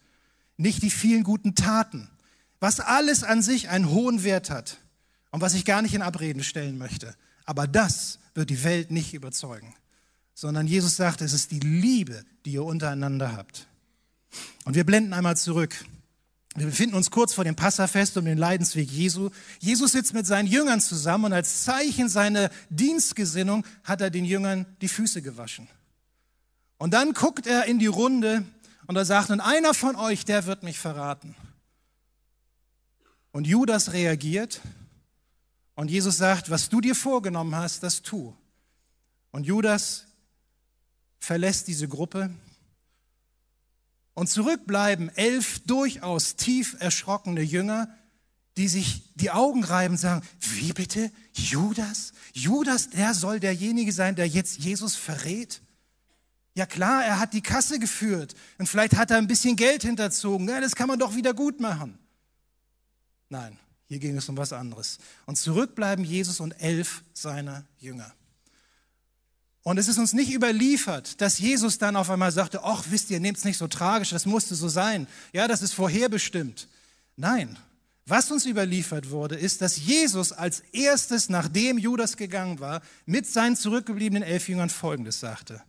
Nicht 0.57 0.83
die 0.83 0.91
vielen 0.91 1.25
guten 1.25 1.55
Taten 1.55 2.09
was 2.65 2.81
alles 2.81 3.25
an 3.25 3.43
sich 3.43 3.69
einen 3.69 3.91
hohen 3.91 4.25
Wert 4.25 4.49
hat 4.49 4.79
und 5.31 5.43
was 5.43 5.53
ich 5.53 5.67
gar 5.67 5.83
nicht 5.83 5.95
in 5.95 6.01
Abreden 6.01 6.43
stellen 6.43 6.79
möchte. 6.79 7.15
Aber 7.45 7.67
das 7.67 8.19
wird 8.33 8.49
die 8.49 8.65
Welt 8.65 8.91
nicht 8.91 9.13
überzeugen, 9.13 9.75
sondern 10.35 10.67
Jesus 10.67 10.97
sagt, 10.97 11.23
es 11.23 11.33
ist 11.33 11.53
die 11.53 11.61
Liebe, 11.61 12.25
die 12.45 12.53
ihr 12.53 12.64
untereinander 12.64 13.37
habt. 13.37 13.67
Und 14.64 14.75
wir 14.75 14.85
blenden 14.85 15.12
einmal 15.12 15.37
zurück. 15.37 15.85
Wir 16.57 16.67
befinden 16.67 16.95
uns 16.95 17.11
kurz 17.11 17.35
vor 17.35 17.45
dem 17.45 17.57
Passafest 17.57 18.17
um 18.17 18.25
den 18.25 18.38
Leidensweg 18.38 18.88
Jesu. 18.91 19.31
Jesus 19.59 19.93
sitzt 19.93 20.14
mit 20.14 20.26
seinen 20.26 20.47
Jüngern 20.47 20.81
zusammen 20.81 21.26
und 21.26 21.33
als 21.33 21.64
Zeichen 21.64 22.09
seiner 22.09 22.50
Dienstgesinnung 22.71 23.64
hat 23.83 24.00
er 24.00 24.11
den 24.11 24.25
Jüngern 24.25 24.67
die 24.81 24.88
Füße 24.88 25.23
gewaschen. 25.23 25.69
Und 26.79 26.95
dann 26.95 27.12
guckt 27.12 27.47
er 27.47 27.64
in 27.64 27.79
die 27.79 27.87
Runde 27.87 28.45
und 28.87 28.97
er 28.97 29.05
sagt, 29.05 29.31
und 29.31 29.41
einer 29.41 29.75
von 29.75 29.97
euch, 29.97 30.25
der 30.25 30.47
wird 30.47 30.62
mich 30.62 30.79
verraten. 30.79 31.35
Und 33.33 33.47
Judas 33.47 33.93
reagiert 33.93 34.61
und 35.75 35.91
Jesus 35.91 36.17
sagt, 36.19 36.50
was 36.50 36.69
du 36.69 36.81
dir 36.81 36.95
vorgenommen 36.95 37.57
hast, 37.57 37.83
das 37.83 38.03
tu. 38.03 38.35
Und 39.33 39.45
Judas 39.45 40.07
verlässt 41.25 41.69
diese 41.69 41.88
Gruppe 41.88 42.31
und 44.12 44.28
zurückbleiben 44.28 45.09
elf 45.16 45.61
durchaus 45.61 46.37
tief 46.37 46.76
erschrockene 46.78 47.40
Jünger, 47.40 47.88
die 48.57 48.69
sich 48.69 49.02
die 49.14 49.31
Augen 49.31 49.64
reiben 49.64 49.95
und 49.95 49.99
sagen, 49.99 50.25
wie 50.38 50.73
bitte? 50.73 51.11
Judas? 51.33 52.12
Judas, 52.33 52.90
der 52.90 53.14
soll 53.14 53.40
derjenige 53.40 53.93
sein, 53.93 54.14
der 54.14 54.28
jetzt 54.28 54.59
Jesus 54.59 54.95
verrät? 54.95 55.61
Ja 56.54 56.66
klar, 56.66 57.04
er 57.04 57.19
hat 57.19 57.33
die 57.33 57.43
Kasse 57.43 57.81
geführt 57.81 58.35
und 58.59 58.69
vielleicht 58.69 58.95
hat 58.95 59.11
er 59.11 59.16
ein 59.16 59.26
bisschen 59.26 59.57
Geld 59.57 59.83
hinterzogen. 59.83 60.49
Ja, 60.49 60.61
das 60.61 60.76
kann 60.76 60.87
man 60.87 61.00
doch 61.00 61.16
wieder 61.16 61.35
gut 61.35 61.59
machen. 61.59 61.99
Nein, 63.28 63.59
hier 63.87 63.99
ging 63.99 64.16
es 64.16 64.28
um 64.28 64.37
was 64.37 64.52
anderes. 64.52 64.99
Und 65.26 65.37
zurückbleiben 65.37 66.04
Jesus 66.04 66.38
und 66.38 66.52
elf 66.52 67.02
seiner 67.12 67.64
Jünger. 67.81 68.14
Und 69.64 69.78
es 69.78 69.88
ist 69.88 69.99
uns 69.99 70.12
nicht 70.12 70.30
überliefert, 70.30 71.23
dass 71.23 71.38
Jesus 71.38 71.78
dann 71.78 71.97
auf 71.97 72.11
einmal 72.11 72.30
sagte, 72.30 72.62
ach, 72.62 72.85
wisst 72.90 73.11
ihr, 73.11 73.18
nehmt 73.18 73.38
es 73.38 73.44
nicht 73.44 73.56
so 73.56 73.66
tragisch, 73.66 74.11
das 74.11 74.26
musste 74.26 74.54
so 74.54 74.68
sein. 74.68 75.09
Ja, 75.33 75.49
das 75.49 75.62
ist 75.62 75.73
vorherbestimmt. 75.73 76.68
Nein, 77.16 77.59
was 78.04 78.30
uns 78.30 78.44
überliefert 78.44 79.09
wurde, 79.09 79.37
ist, 79.37 79.62
dass 79.62 79.78
Jesus 79.78 80.33
als 80.33 80.61
erstes, 80.73 81.30
nachdem 81.30 81.78
Judas 81.78 82.18
gegangen 82.18 82.61
war, 82.61 82.83
mit 83.06 83.26
seinen 83.26 83.56
zurückgebliebenen 83.56 84.23
elf 84.23 84.50
Jüngern 84.50 84.68
Folgendes 84.68 85.21
sagte. 85.21 85.62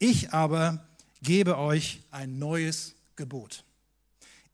Ich 0.00 0.32
aber 0.32 0.84
gebe 1.22 1.56
euch 1.56 2.02
ein 2.10 2.40
neues 2.40 2.96
Gebot. 3.14 3.62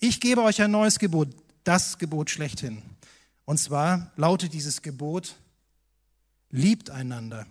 Ich 0.00 0.20
gebe 0.20 0.42
euch 0.42 0.60
ein 0.60 0.70
neues 0.70 0.98
Gebot, 0.98 1.28
das 1.64 1.96
Gebot 1.96 2.28
schlechthin. 2.28 2.82
Und 3.46 3.56
zwar 3.56 4.12
lautet 4.16 4.52
dieses 4.52 4.82
Gebot, 4.82 5.36
liebt 6.50 6.90
einander 6.90 7.46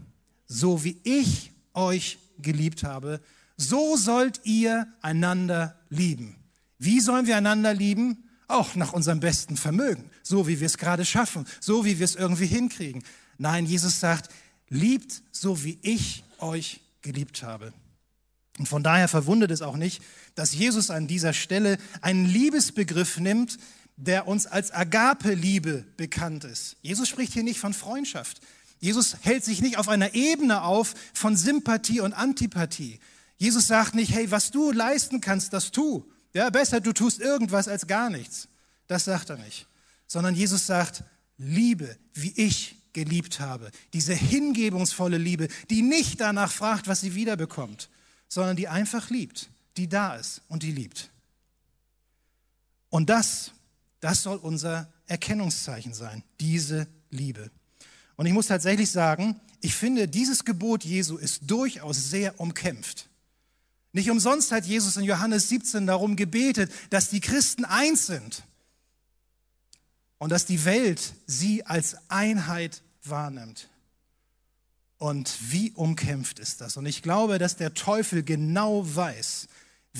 so 0.47 0.83
wie 0.83 0.97
ich 1.03 1.51
euch 1.73 2.17
geliebt 2.39 2.83
habe, 2.83 3.21
so 3.57 3.95
sollt 3.95 4.41
ihr 4.43 4.87
einander 5.01 5.79
lieben. 5.89 6.35
Wie 6.77 6.99
sollen 6.99 7.25
wir 7.25 7.37
einander 7.37 7.73
lieben? 7.73 8.23
Auch 8.47 8.75
nach 8.75 8.93
unserem 8.93 9.19
besten 9.19 9.57
Vermögen, 9.57 10.09
so 10.21 10.47
wie 10.47 10.59
wir 10.59 10.67
es 10.67 10.77
gerade 10.77 11.05
schaffen, 11.05 11.47
so 11.59 11.83
wie 11.85 11.97
wir 11.97 12.05
es 12.05 12.15
irgendwie 12.15 12.45
hinkriegen. 12.45 13.03
Nein, 13.37 13.65
Jesus 13.65 13.99
sagt, 13.99 14.29
liebt 14.69 15.23
so 15.31 15.63
wie 15.63 15.79
ich 15.81 16.23
euch 16.39 16.81
geliebt 17.01 17.43
habe. 17.43 17.73
Und 18.57 18.67
von 18.67 18.83
daher 18.83 19.07
verwundert 19.07 19.51
es 19.51 19.61
auch 19.61 19.77
nicht, 19.77 20.01
dass 20.35 20.53
Jesus 20.53 20.89
an 20.89 21.07
dieser 21.07 21.33
Stelle 21.33 21.77
einen 22.01 22.25
Liebesbegriff 22.25 23.19
nimmt, 23.19 23.57
der 23.97 24.27
uns 24.27 24.45
als 24.45 24.71
Agape-Liebe 24.71 25.85
bekannt 25.97 26.43
ist. 26.43 26.77
Jesus 26.81 27.07
spricht 27.09 27.33
hier 27.33 27.43
nicht 27.43 27.59
von 27.59 27.73
Freundschaft. 27.73 28.41
Jesus 28.79 29.17
hält 29.21 29.43
sich 29.43 29.61
nicht 29.61 29.77
auf 29.77 29.89
einer 29.89 30.13
Ebene 30.13 30.63
auf 30.63 30.93
von 31.13 31.35
Sympathie 31.35 32.01
und 32.01 32.13
Antipathie. 32.13 32.99
Jesus 33.37 33.67
sagt 33.67 33.95
nicht, 33.95 34.13
hey, 34.13 34.31
was 34.31 34.51
du 34.51 34.71
leisten 34.71 35.21
kannst, 35.21 35.53
das 35.53 35.71
tu. 35.71 36.05
Ja, 36.33 36.49
besser 36.49 36.81
du 36.81 36.93
tust 36.93 37.19
irgendwas 37.19 37.67
als 37.67 37.87
gar 37.87 38.09
nichts. 38.09 38.47
Das 38.87 39.05
sagt 39.05 39.29
er 39.29 39.37
nicht. 39.37 39.67
Sondern 40.07 40.35
Jesus 40.35 40.67
sagt, 40.67 41.03
Liebe, 41.37 41.97
wie 42.13 42.33
ich 42.35 42.75
geliebt 42.93 43.39
habe. 43.39 43.71
Diese 43.93 44.13
hingebungsvolle 44.13 45.17
Liebe, 45.17 45.49
die 45.69 45.81
nicht 45.81 46.21
danach 46.21 46.51
fragt, 46.51 46.87
was 46.87 47.01
sie 47.01 47.13
wiederbekommt, 47.15 47.89
sondern 48.27 48.55
die 48.55 48.67
einfach 48.67 49.09
liebt, 49.09 49.49
die 49.77 49.87
da 49.87 50.15
ist 50.15 50.41
und 50.47 50.63
die 50.63 50.71
liebt. 50.71 51.09
Und 52.89 53.09
das, 53.09 53.51
das 53.99 54.23
soll 54.23 54.37
unser 54.37 54.91
Erkennungszeichen 55.07 55.93
sein, 55.93 56.23
diese 56.39 56.87
Liebe. 57.09 57.51
Und 58.15 58.25
ich 58.25 58.33
muss 58.33 58.47
tatsächlich 58.47 58.91
sagen, 58.91 59.39
ich 59.61 59.75
finde, 59.75 60.07
dieses 60.07 60.45
Gebot 60.45 60.83
Jesu 60.83 61.17
ist 61.17 61.49
durchaus 61.49 62.09
sehr 62.09 62.39
umkämpft. 62.39 63.09
Nicht 63.91 64.09
umsonst 64.09 64.51
hat 64.51 64.65
Jesus 64.65 64.97
in 64.97 65.03
Johannes 65.03 65.49
17 65.49 65.87
darum 65.87 66.15
gebetet, 66.15 66.71
dass 66.89 67.09
die 67.09 67.21
Christen 67.21 67.65
eins 67.65 68.07
sind 68.07 68.43
und 70.17 70.31
dass 70.31 70.45
die 70.45 70.65
Welt 70.65 71.13
sie 71.27 71.65
als 71.65 71.95
Einheit 72.09 72.81
wahrnimmt. 73.03 73.69
Und 74.97 75.33
wie 75.49 75.71
umkämpft 75.71 76.39
ist 76.39 76.61
das? 76.61 76.77
Und 76.77 76.85
ich 76.85 77.01
glaube, 77.01 77.37
dass 77.37 77.57
der 77.57 77.73
Teufel 77.73 78.23
genau 78.23 78.83
weiß, 78.83 79.47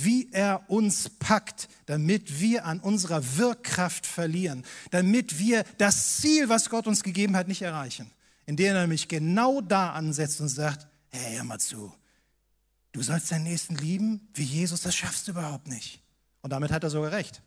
wie 0.04 0.32
er 0.32 0.70
uns 0.70 1.10
packt, 1.10 1.68
damit 1.86 2.40
wir 2.40 2.66
an 2.66 2.80
unserer 2.80 3.38
Wirkkraft 3.38 4.06
verlieren, 4.06 4.64
damit 4.92 5.40
wir 5.40 5.64
das 5.78 6.18
Ziel, 6.18 6.50
was 6.50 6.70
Gott 6.70 6.88
uns 6.88 7.04
gegeben 7.04 7.36
hat, 7.36 7.48
nicht 7.48 7.62
erreichen. 7.62 8.12
Indem 8.46 8.76
er 8.76 8.82
nämlich 8.82 9.08
genau 9.08 9.62
da 9.62 9.94
ansetzt 9.94 10.42
und 10.42 10.50
sagt, 10.50 10.88
hey, 11.10 11.38
hör 11.38 11.44
mal 11.44 11.60
zu, 11.60 11.94
du 12.92 13.02
sollst 13.02 13.32
deinen 13.32 13.44
Nächsten 13.44 13.76
lieben 13.76 14.28
wie 14.34 14.44
Jesus, 14.44 14.82
das 14.82 14.96
schaffst 14.96 15.28
du 15.28 15.32
überhaupt 15.32 15.68
nicht. 15.68 16.02
Und 16.42 16.52
damit 16.52 16.72
hat 16.72 16.84
er 16.84 16.90
sogar 16.90 17.12
recht. 17.12 17.42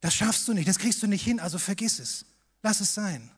Das 0.00 0.14
schaffst 0.14 0.48
du 0.48 0.54
nicht, 0.54 0.68
das 0.68 0.78
kriegst 0.78 1.02
du 1.02 1.06
nicht 1.06 1.24
hin, 1.24 1.40
also 1.40 1.58
vergiss 1.58 1.98
es. 1.98 2.24
Lass 2.62 2.80
es 2.80 2.94
sein. 2.94 3.30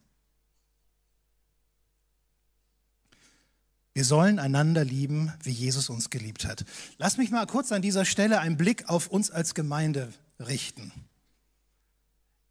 Wir 3.92 4.04
sollen 4.04 4.38
einander 4.38 4.85
lieben, 4.85 5.32
wie 5.42 5.50
Jesus 5.50 5.90
uns 5.90 6.11
geliebt 6.11 6.44
hat. 6.44 6.64
Lass 6.99 7.16
mich 7.16 7.30
mal 7.30 7.47
kurz 7.47 7.73
an 7.73 7.82
dieser 7.82 8.04
Stelle 8.04 8.40
einen 8.40 8.56
Blick 8.56 8.88
auf 8.88 9.09
uns 9.09 9.30
als 9.30 9.54
Gemeinde 9.54 10.12
richten. 10.38 10.92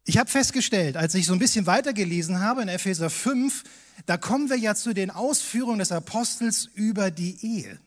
Ich 0.04 0.18
habe 0.18 0.30
festgestellt, 0.30 0.96
als 0.96 1.14
ich 1.14 1.26
so 1.26 1.32
ein 1.32 1.38
bisschen 1.38 1.66
weitergelesen 1.66 2.40
habe 2.40 2.62
in 2.62 2.68
Epheser 2.68 3.10
5, 3.10 3.64
da 4.06 4.16
kommen 4.16 4.50
wir 4.50 4.56
ja 4.56 4.74
zu 4.74 4.92
den 4.92 5.10
Ausführungen 5.10 5.78
des 5.78 5.92
Apostels 5.92 6.68
über 6.74 7.10
die 7.10 7.38
Ehe. 7.44 7.78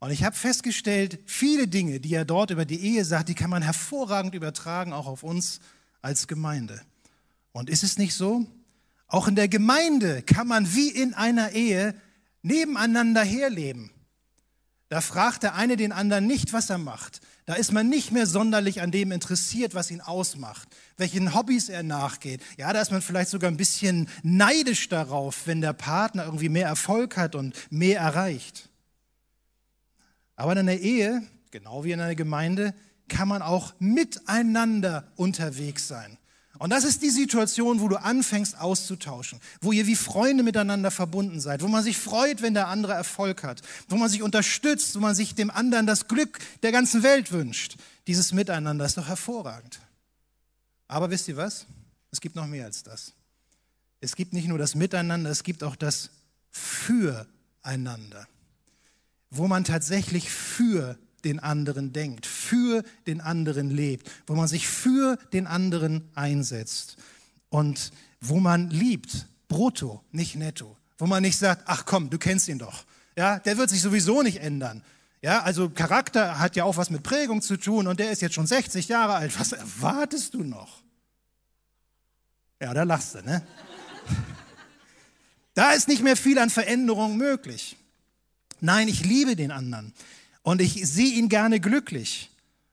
Und 0.00 0.10
ich 0.10 0.22
habe 0.22 0.36
festgestellt, 0.36 1.18
viele 1.24 1.66
Dinge, 1.66 1.98
die 1.98 2.14
er 2.14 2.24
dort 2.24 2.50
über 2.50 2.64
die 2.64 2.78
Ehe 2.78 3.04
sagt, 3.04 3.30
die 3.30 3.34
kann 3.34 3.50
man 3.50 3.62
hervorragend 3.62 4.34
übertragen, 4.34 4.92
auch 4.92 5.06
auf 5.06 5.22
uns 5.22 5.60
als 6.02 6.28
Gemeinde. 6.28 6.80
Und 7.52 7.70
ist 7.70 7.82
es 7.82 7.96
nicht 7.96 8.14
so? 8.14 8.46
Auch 9.06 9.28
in 9.28 9.36
der 9.36 9.48
Gemeinde 9.48 10.22
kann 10.22 10.46
man 10.46 10.74
wie 10.74 10.90
in 10.90 11.14
einer 11.14 11.52
Ehe 11.52 11.94
nebeneinander 12.44 13.24
herleben. 13.24 13.90
Da 14.88 15.00
fragt 15.00 15.42
der 15.42 15.54
eine 15.54 15.76
den 15.76 15.90
anderen 15.90 16.26
nicht, 16.26 16.52
was 16.52 16.70
er 16.70 16.78
macht. 16.78 17.20
Da 17.46 17.54
ist 17.54 17.72
man 17.72 17.88
nicht 17.88 18.12
mehr 18.12 18.26
sonderlich 18.26 18.80
an 18.80 18.90
dem 18.90 19.12
interessiert, 19.12 19.74
was 19.74 19.90
ihn 19.90 20.00
ausmacht, 20.00 20.68
welchen 20.96 21.34
Hobbys 21.34 21.68
er 21.68 21.82
nachgeht. 21.82 22.40
Ja, 22.56 22.72
da 22.72 22.80
ist 22.80 22.92
man 22.92 23.02
vielleicht 23.02 23.30
sogar 23.30 23.50
ein 23.50 23.56
bisschen 23.56 24.08
neidisch 24.22 24.88
darauf, 24.88 25.46
wenn 25.46 25.60
der 25.60 25.72
Partner 25.72 26.24
irgendwie 26.24 26.48
mehr 26.48 26.68
Erfolg 26.68 27.16
hat 27.16 27.34
und 27.34 27.56
mehr 27.70 27.98
erreicht. 28.00 28.68
Aber 30.36 30.52
in 30.52 30.58
einer 30.58 30.74
Ehe, 30.74 31.22
genau 31.50 31.84
wie 31.84 31.92
in 31.92 32.00
einer 32.00 32.14
Gemeinde, 32.14 32.74
kann 33.08 33.28
man 33.28 33.42
auch 33.42 33.74
miteinander 33.78 35.12
unterwegs 35.16 35.88
sein. 35.88 36.18
Und 36.58 36.70
das 36.70 36.84
ist 36.84 37.02
die 37.02 37.10
Situation, 37.10 37.80
wo 37.80 37.88
du 37.88 37.96
anfängst 37.96 38.58
auszutauschen, 38.58 39.40
wo 39.60 39.72
ihr 39.72 39.86
wie 39.86 39.96
Freunde 39.96 40.44
miteinander 40.44 40.90
verbunden 40.90 41.40
seid, 41.40 41.62
wo 41.62 41.68
man 41.68 41.82
sich 41.82 41.98
freut, 41.98 42.42
wenn 42.42 42.54
der 42.54 42.68
andere 42.68 42.92
Erfolg 42.92 43.42
hat, 43.42 43.62
wo 43.88 43.96
man 43.96 44.08
sich 44.08 44.22
unterstützt, 44.22 44.94
wo 44.94 45.00
man 45.00 45.14
sich 45.14 45.34
dem 45.34 45.50
anderen 45.50 45.86
das 45.86 46.06
Glück 46.06 46.38
der 46.62 46.70
ganzen 46.70 47.02
Welt 47.02 47.32
wünscht. 47.32 47.76
Dieses 48.06 48.32
Miteinander 48.32 48.84
ist 48.84 48.96
doch 48.96 49.08
hervorragend. 49.08 49.80
Aber 50.86 51.10
wisst 51.10 51.26
ihr 51.26 51.36
was? 51.36 51.66
Es 52.12 52.20
gibt 52.20 52.36
noch 52.36 52.46
mehr 52.46 52.66
als 52.66 52.84
das. 52.84 53.12
Es 54.00 54.14
gibt 54.14 54.32
nicht 54.32 54.46
nur 54.46 54.58
das 54.58 54.74
Miteinander, 54.74 55.30
es 55.30 55.42
gibt 55.42 55.64
auch 55.64 55.74
das 55.74 56.10
Füreinander, 56.50 58.28
wo 59.30 59.48
man 59.48 59.64
tatsächlich 59.64 60.30
für 60.30 60.96
den 61.24 61.40
anderen 61.40 61.92
denkt, 61.92 62.26
für 62.26 62.82
den 63.06 63.20
anderen 63.20 63.70
lebt, 63.70 64.10
wo 64.26 64.34
man 64.34 64.48
sich 64.48 64.68
für 64.68 65.16
den 65.32 65.46
anderen 65.46 66.08
einsetzt 66.14 66.96
und 67.48 67.92
wo 68.20 68.40
man 68.40 68.70
liebt, 68.70 69.26
brutto, 69.48 70.02
nicht 70.12 70.36
netto, 70.36 70.76
wo 70.98 71.06
man 71.06 71.22
nicht 71.22 71.38
sagt, 71.38 71.62
ach 71.66 71.84
komm, 71.86 72.10
du 72.10 72.18
kennst 72.18 72.48
ihn 72.48 72.58
doch. 72.58 72.84
Ja, 73.16 73.38
der 73.38 73.56
wird 73.56 73.70
sich 73.70 73.80
sowieso 73.80 74.22
nicht 74.22 74.40
ändern. 74.40 74.82
Ja, 75.22 75.42
also 75.42 75.70
Charakter 75.70 76.38
hat 76.38 76.56
ja 76.56 76.64
auch 76.64 76.76
was 76.76 76.90
mit 76.90 77.02
Prägung 77.02 77.40
zu 77.40 77.56
tun 77.56 77.86
und 77.86 77.98
der 77.98 78.10
ist 78.10 78.20
jetzt 78.20 78.34
schon 78.34 78.46
60 78.46 78.88
Jahre 78.88 79.14
alt. 79.14 79.38
Was 79.38 79.52
erwartest 79.52 80.34
du 80.34 80.42
noch? 80.42 80.82
Ja, 82.60 82.74
da 82.74 82.82
lachst 82.82 83.14
du, 83.14 83.22
ne? 83.22 83.42
Da 85.54 85.70
ist 85.70 85.86
nicht 85.86 86.02
mehr 86.02 86.16
viel 86.16 86.40
an 86.40 86.50
Veränderung 86.50 87.16
möglich. 87.16 87.76
Nein, 88.60 88.88
ich 88.88 89.04
liebe 89.04 89.36
den 89.36 89.52
anderen 89.52 89.94
und 90.44 90.60
ich 90.60 90.86
sehe 90.86 91.14
ihn 91.14 91.28
gerne 91.28 91.58
glücklich. 91.58 92.30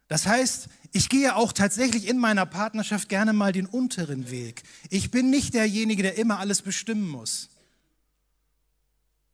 Das 0.07 0.27
heißt, 0.27 0.67
ich 0.91 1.07
gehe 1.07 1.35
auch 1.35 1.53
tatsächlich 1.53 2.07
in 2.07 2.17
meiner 2.17 2.45
Partnerschaft 2.45 3.07
gerne 3.07 3.31
mal 3.31 3.53
den 3.53 3.65
unteren 3.65 4.29
Weg. 4.29 4.61
Ich 4.89 5.09
bin 5.09 5.29
nicht 5.29 5.53
derjenige, 5.53 6.03
der 6.03 6.17
immer 6.17 6.37
alles 6.37 6.61
bestimmen 6.61 7.07
muss. 7.07 7.49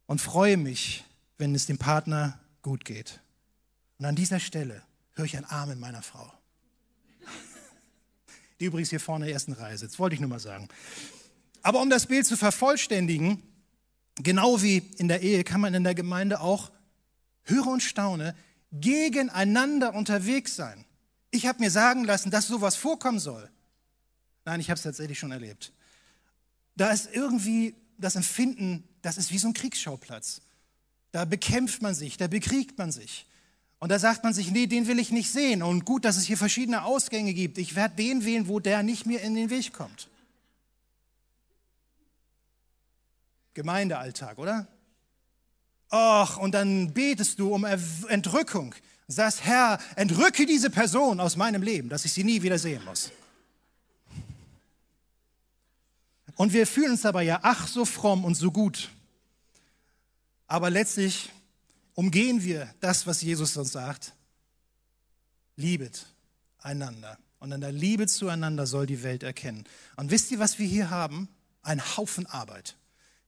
Und 0.06 0.22
freue 0.22 0.56
mich, 0.56 1.04
wenn 1.40 1.54
es 1.56 1.66
dem 1.66 1.80
Partner 1.80 2.40
gut 2.62 2.86
geht. 2.86 3.20
Und 3.98 4.06
an 4.06 4.16
dieser 4.16 4.40
Stelle 4.40 4.84
höre 5.16 5.26
ich 5.26 5.36
ein 5.36 5.50
Amen 5.50 5.80
meiner 5.80 6.04
Frau. 6.04 6.32
Die 8.60 8.66
übrigens 8.66 8.92
hier 8.92 9.00
vorne 9.00 9.26
in 9.26 9.30
der 9.30 9.34
ersten 9.34 9.54
Reihe 9.54 9.78
sitzt, 9.78 9.98
wollte 9.98 10.14
ich 10.14 10.20
nur 10.20 10.30
mal 10.30 10.40
sagen. 10.40 10.70
Aber 11.64 11.82
um 11.82 11.90
das 11.90 12.06
Bild 12.06 12.28
zu 12.28 12.38
vervollständigen, 12.38 13.42
genau 14.16 14.62
wie 14.62 14.78
in 14.98 15.08
der 15.08 15.22
Ehe 15.22 15.44
kann 15.44 15.60
man 15.60 15.74
in 15.74 15.84
der 15.84 15.96
Gemeinde 15.96 16.40
auch, 16.40 16.72
höre 17.48 17.68
und 17.68 17.82
staune, 17.82 18.36
gegeneinander 18.72 19.94
unterwegs 19.94 20.56
sein. 20.56 20.86
Ich 21.32 21.46
habe 21.46 21.60
mir 21.60 21.72
sagen 21.72 22.04
lassen, 22.04 22.32
dass 22.32 22.48
sowas 22.48 22.76
vorkommen 22.76 23.20
soll. 23.20 23.50
Nein, 24.46 24.60
ich 24.60 24.70
habe 24.70 24.78
es 24.78 24.84
tatsächlich 24.84 25.20
schon 25.20 25.32
erlebt. 25.32 25.74
Da 26.76 26.92
ist 26.92 27.10
irgendwie 27.14 27.76
das 27.98 28.16
Empfinden, 28.16 28.88
das 29.02 29.18
ist 29.18 29.32
wie 29.32 29.38
so 29.38 29.48
ein 29.48 29.54
Kriegsschauplatz. 29.54 30.42
Da 31.12 31.26
bekämpft 31.26 31.82
man 31.82 31.96
sich, 31.96 32.18
da 32.18 32.28
bekriegt 32.28 32.78
man 32.78 32.92
sich. 32.92 33.26
Und 33.80 33.90
da 33.90 34.00
sagt 34.00 34.24
man 34.24 34.34
sich, 34.34 34.52
nee, 34.52 34.68
den 34.68 34.88
will 34.88 35.00
ich 35.00 35.12
nicht 35.12 35.32
sehen. 35.32 35.62
Und 35.62 35.86
gut, 35.86 36.06
dass 36.06 36.18
es 36.18 36.26
hier 36.26 36.38
verschiedene 36.38 36.84
Ausgänge 36.84 37.34
gibt. 37.34 37.58
Ich 37.58 37.76
werde 37.76 37.96
den 37.96 38.26
wählen, 38.26 38.48
wo 38.48 38.60
der 38.60 38.84
nicht 38.84 39.06
mir 39.06 39.22
in 39.22 39.36
den 39.36 39.50
Weg 39.50 39.74
kommt. 39.74 40.10
Gemeindealltag, 43.54 44.38
oder? 44.38 44.68
Och, 45.90 46.38
und 46.38 46.52
dann 46.52 46.94
betest 46.94 47.40
du 47.40 47.54
um 47.54 47.64
Entrückung. 47.64 48.76
Sagst, 49.08 49.46
Herr, 49.46 49.80
entrücke 49.96 50.46
diese 50.46 50.70
Person 50.70 51.20
aus 51.20 51.38
meinem 51.38 51.62
Leben, 51.62 51.88
dass 51.88 52.04
ich 52.04 52.12
sie 52.12 52.26
nie 52.26 52.42
wieder 52.42 52.60
sehen 52.60 52.84
muss. 52.84 53.12
Und 56.36 56.54
wir 56.54 56.68
fühlen 56.68 56.92
uns 56.92 57.02
dabei 57.02 57.24
ja 57.24 57.40
ach 57.42 57.68
so 57.68 57.86
fromm 57.86 58.26
und 58.26 58.36
so 58.36 58.52
gut. 58.52 58.90
Aber 60.46 60.70
letztlich 60.70 61.32
umgehen 61.94 62.44
wir 62.44 62.74
das, 62.80 63.08
was 63.08 63.22
Jesus 63.22 63.58
uns 63.58 63.72
sagt. 63.72 64.14
Liebet 65.56 66.06
einander. 66.60 67.18
Und 67.40 67.54
an 67.54 67.62
der 67.62 67.72
Liebe 67.72 68.08
zueinander 68.08 68.68
soll 68.68 68.86
die 68.86 69.04
Welt 69.04 69.24
erkennen. 69.24 69.66
Und 69.96 70.12
wisst 70.12 70.32
ihr, 70.32 70.40
was 70.40 70.60
wir 70.60 70.68
hier 70.68 70.90
haben? 70.90 71.28
Ein 71.62 71.82
Haufen 71.98 72.26
Arbeit. 72.26 72.76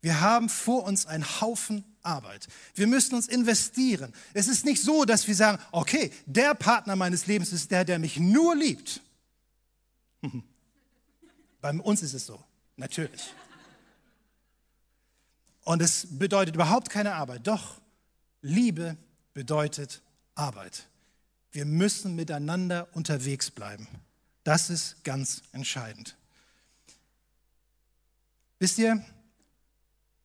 Wir 0.02 0.22
haben 0.22 0.50
vor 0.50 0.84
uns 0.86 1.06
einen 1.06 1.26
Haufen 1.42 1.84
Arbeit. 2.02 2.48
Wir 2.76 2.88
müssen 2.88 3.16
uns 3.16 3.28
investieren. 3.28 4.14
Es 4.34 4.48
ist 4.48 4.66
nicht 4.66 4.82
so, 4.82 5.06
dass 5.06 5.28
wir 5.28 5.36
sagen, 5.36 5.62
okay, 5.72 6.12
der 6.26 6.56
Partner 6.56 6.96
meines 6.96 7.28
Lebens 7.28 7.52
ist 7.52 7.72
der, 7.72 7.84
der 7.84 8.00
mich 8.00 8.18
nur 8.18 8.56
liebt. 8.56 9.02
Bei 11.62 11.72
uns 11.72 12.02
ist 12.02 12.14
es 12.14 12.26
so, 12.26 12.42
natürlich. 12.78 13.34
Und 15.66 15.82
es 15.82 16.08
bedeutet 16.10 16.56
überhaupt 16.56 16.90
keine 16.90 17.16
Arbeit. 17.16 17.46
Doch, 17.46 17.82
Liebe 18.42 18.98
bedeutet 19.34 20.02
Arbeit. 20.36 20.88
Wir 21.52 21.66
müssen 21.66 22.16
miteinander 22.16 22.88
unterwegs 22.94 23.52
bleiben. 23.52 23.88
Das 24.44 24.70
ist 24.70 25.04
ganz 25.04 25.42
entscheidend. 25.52 26.16
Wisst 28.58 28.78
ihr, 28.78 29.04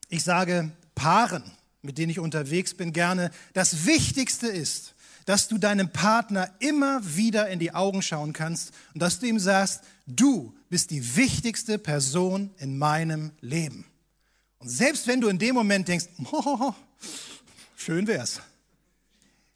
ich 0.09 0.23
sage 0.23 0.71
Paaren, 0.95 1.45
mit 1.83 1.99
denen 1.99 2.11
ich 2.11 2.19
unterwegs 2.19 2.75
bin, 2.75 2.93
gerne, 2.93 3.31
das 3.53 3.87
Wichtigste 3.87 4.47
ist, 4.47 4.95
dass 5.27 5.49
du 5.49 5.59
deinem 5.59 5.90
Partner 5.90 6.51
immer 6.59 7.01
wieder 7.17 7.49
in 7.49 7.59
die 7.59 7.73
Augen 7.73 8.03
schauen 8.03 8.33
kannst 8.33 8.73
und 8.93 9.01
dass 9.01 9.19
du 9.19 9.27
ihm 9.27 9.38
sagst, 9.38 9.83
du 10.07 10.55
bist 10.69 10.90
die 10.90 11.17
wichtigste 11.17 11.79
Person 11.79 12.51
in 12.59 12.79
meinem 12.79 13.33
Leben. 13.40 13.87
Und 14.59 14.69
selbst 14.69 15.07
wenn 15.07 15.21
du 15.21 15.29
in 15.29 15.38
dem 15.38 15.55
Moment 15.55 15.88
denkst, 15.88 16.07
oh, 16.33 16.75
schön 17.77 18.07
wär's, 18.07 18.40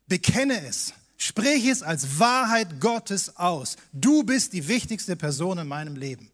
bekenne 0.07 0.67
es, 0.67 0.95
sprich 1.19 1.67
es 1.67 1.83
als 1.83 2.19
Wahrheit 2.19 2.81
Gottes 2.81 3.37
aus. 3.37 3.77
Du 3.93 4.23
bist 4.23 4.53
die 4.55 4.69
wichtigste 4.69 5.17
Person 5.17 5.59
in 5.59 5.69
meinem 5.69 5.97
Leben. 5.97 6.31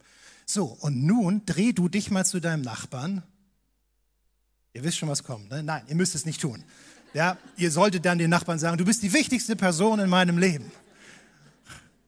So, 0.47 0.67
und 0.67 1.05
nun 1.05 1.43
dreh 1.47 1.73
du 1.73 1.89
dich 1.89 2.11
mal 2.11 2.25
zu 2.25 2.39
deinem 2.39 2.63
Nachbarn 2.63 3.23
Ihr 4.75 4.83
wisst 4.83 4.99
schon, 4.99 5.09
was 5.09 5.23
kommt. 5.23 5.51
Ne? 5.51 5.63
Nein, 5.63 5.83
ihr 5.87 5.95
müsst 5.95 6.17
es 6.17 6.27
nicht 6.27 6.41
tun. 6.41 6.65
Ja, 7.15 7.39
ihr 7.57 7.71
solltet 7.71 8.05
dann 8.05 8.19
den 8.19 8.29
Nachbarn 8.29 8.59
sagen, 8.59 8.77
du 8.77 8.85
bist 8.85 9.05
die 9.05 9.13
wichtigste 9.13 9.55
Person 9.55 10.01
in 10.01 10.11
meinem 10.11 10.37
Leben. 10.37 10.71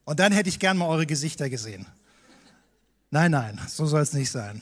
Und 0.05 0.19
dann 0.19 0.33
hätte 0.33 0.49
ich 0.49 0.59
gern 0.59 0.77
mal 0.77 0.89
eure 0.89 1.07
Gesichter 1.07 1.49
gesehen. 1.49 1.87
Nein, 3.11 3.31
nein, 3.31 3.61
so 3.69 3.87
soll 3.87 4.03
es 4.03 4.13
nicht 4.13 4.33
sein. 4.33 4.61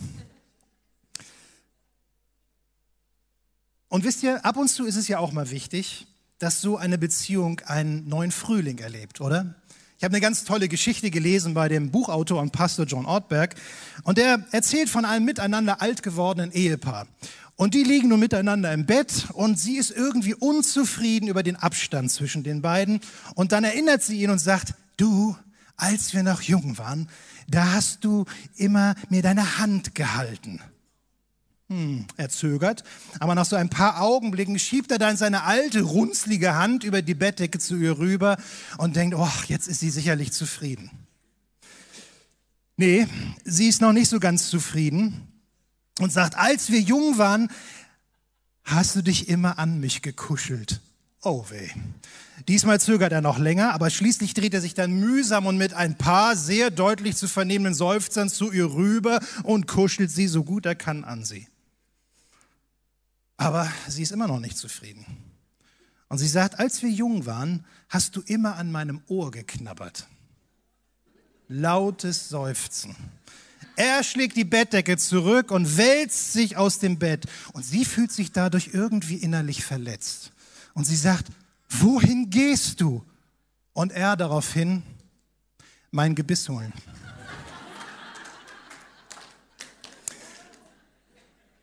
Und 3.89 4.05
wisst 4.05 4.23
ihr, 4.23 4.45
ab 4.45 4.59
und 4.59 4.69
zu 4.69 4.85
ist 4.85 4.97
es 4.97 5.09
ja 5.09 5.19
auch 5.19 5.33
mal 5.33 5.51
wichtig, 5.51 6.07
dass 6.39 6.61
so 6.61 6.77
eine 6.77 6.99
Beziehung 6.99 7.61
einen 7.61 8.07
neuen 8.07 8.33
Frühling 8.33 8.79
erlebt, 8.79 9.23
oder? 9.23 9.55
Ich 9.97 10.05
habe 10.05 10.13
eine 10.13 10.21
ganz 10.21 10.45
tolle 10.45 10.69
Geschichte 10.69 11.11
gelesen 11.11 11.55
bei 11.55 11.69
dem 11.69 11.91
Buchautor 11.91 12.43
und 12.43 12.51
Pastor 12.51 12.85
John 12.85 13.07
Ortberg. 13.07 13.55
Und 14.03 14.19
der 14.19 14.45
erzählt 14.51 14.91
von 14.91 15.07
einem 15.07 15.25
miteinander 15.25 15.81
alt 15.81 16.03
gewordenen 16.03 16.53
Ehepaar. 16.53 17.07
Und 17.57 17.75
die 17.75 17.85
liegen 17.85 18.09
nun 18.09 18.19
miteinander 18.19 18.73
im 18.73 18.85
Bett 18.85 19.29
und 19.33 19.59
sie 19.59 19.77
ist 19.77 19.91
irgendwie 19.91 20.35
unzufrieden 20.35 21.29
über 21.29 21.43
den 21.43 21.57
Abstand 21.57 22.11
zwischen 22.11 22.43
den 22.43 22.63
beiden. 22.63 23.01
Und 23.37 23.53
dann 23.53 23.63
erinnert 23.63 24.03
sie 24.03 24.21
ihn 24.23 24.31
und 24.31 24.41
sagt, 24.41 24.75
du, 24.97 25.37
als 25.77 26.15
wir 26.15 26.25
noch 26.25 26.43
jung 26.43 26.79
waren, 26.79 27.09
da 27.47 27.73
hast 27.73 28.05
du 28.05 28.25
immer 28.57 28.97
mir 29.09 29.23
deine 29.23 29.59
Hand 29.59 29.95
gehalten. 29.95 30.61
Hm, 31.69 32.07
er 32.17 32.29
zögert, 32.29 32.83
aber 33.21 33.35
nach 33.35 33.47
so 33.47 33.57
ein 33.57 33.71
paar 33.71 34.01
Augenblicken 34.03 34.59
schiebt 34.59 34.91
er 34.91 34.99
dann 34.99 35.17
seine 35.17 35.45
alte, 35.45 35.83
runzlige 35.83 36.55
Hand 36.57 36.85
über 36.85 37.03
die 37.03 37.15
Bettdecke 37.15 37.59
zu 37.59 37.77
ihr 37.77 37.99
rüber 37.99 38.37
und 38.79 38.97
denkt, 38.97 39.15
oh, 39.17 39.31
jetzt 39.47 39.69
ist 39.69 39.81
sie 39.81 39.91
sicherlich 39.91 40.33
zufrieden. 40.33 40.91
Nee, 42.77 43.07
sie 43.45 43.69
ist 43.69 43.81
noch 43.81 43.93
nicht 43.93 44.09
so 44.09 44.19
ganz 44.19 44.51
zufrieden 44.51 45.34
und 46.01 46.13
sagt, 46.13 46.37
als 46.37 46.71
wir 46.71 46.81
jung 46.81 47.19
waren, 47.19 47.51
hast 48.65 48.97
du 48.97 49.03
dich 49.03 49.29
immer 49.29 49.59
an 49.59 49.81
mich 49.81 50.03
gekuschelt. 50.03 50.81
Oh 51.23 51.47
weh. 51.49 51.71
Diesmal 52.49 52.81
zögert 52.81 53.13
er 53.13 53.23
noch 53.23 53.39
länger, 53.39 53.73
aber 53.73 53.89
schließlich 53.89 54.35
dreht 54.35 54.53
er 54.53 54.61
sich 54.61 54.75
dann 54.75 54.93
mühsam 54.93 55.47
und 55.47 55.57
mit 55.57 55.73
ein 55.73 55.97
paar 55.97 56.37
sehr 56.37 56.71
deutlich 56.71 57.17
zu 57.17 57.29
vernehmenden 57.29 57.75
Seufzern 57.75 58.29
zu 58.29 58.53
ihr 58.53 58.67
rüber 58.73 59.21
und 59.43 59.67
kuschelt 59.67 60.11
sie 60.11 60.27
so 60.27 60.45
gut 60.45 60.67
er 60.67 60.75
kann 60.75 61.05
an 61.05 61.25
sie. 61.25 61.47
Aber 63.37 63.71
sie 63.89 64.03
ist 64.03 64.13
immer 64.13 64.27
noch 64.27 64.41
nicht 64.41 64.59
zufrieden. 64.59 65.07
Und 66.09 66.19
sie 66.19 66.29
sagt, 66.29 66.59
als 66.59 66.83
wir 66.83 66.91
jung 66.91 67.27
waren, 67.27 67.65
hast 67.89 68.17
du 68.17 68.23
immer 68.27 68.57
an 68.57 68.71
meinem 68.71 69.03
Ohr 69.09 69.31
geknabbert. 69.31 70.07
Lautes 71.49 72.29
Seufzen. 72.29 72.95
Er 73.77 74.05
schlägt 74.05 74.37
die 74.37 74.45
Bettdecke 74.45 74.97
zurück 74.97 75.51
und 75.51 75.77
wälzt 75.77 76.33
sich 76.33 76.57
aus 76.57 76.79
dem 76.79 76.99
Bett. 76.99 77.27
Und 77.53 77.65
sie 77.65 77.85
fühlt 77.85 78.13
sich 78.13 78.31
dadurch 78.31 78.71
irgendwie 78.73 79.17
innerlich 79.17 79.65
verletzt. 79.65 80.33
Und 80.75 80.85
sie 80.85 80.97
sagt, 80.97 81.27
wohin 81.69 82.31
gehst 82.31 82.81
du? 82.81 83.05
Und 83.73 83.91
er 83.91 84.17
daraufhin, 84.17 84.83
mein 85.91 86.15
Gebiss 86.15 86.49
holen. 86.49 86.73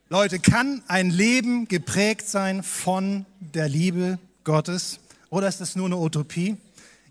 Leute, 0.09 0.39
kann 0.39 0.83
ein 0.87 1.09
Leben 1.09 1.69
geprägt 1.69 2.27
sein 2.27 2.63
von 2.63 3.25
der 3.39 3.69
Liebe 3.69 4.19
Gottes? 4.43 4.99
Oder 5.29 5.47
ist 5.47 5.61
das 5.61 5.77
nur 5.77 5.85
eine 5.85 5.95
Utopie? 5.95 6.57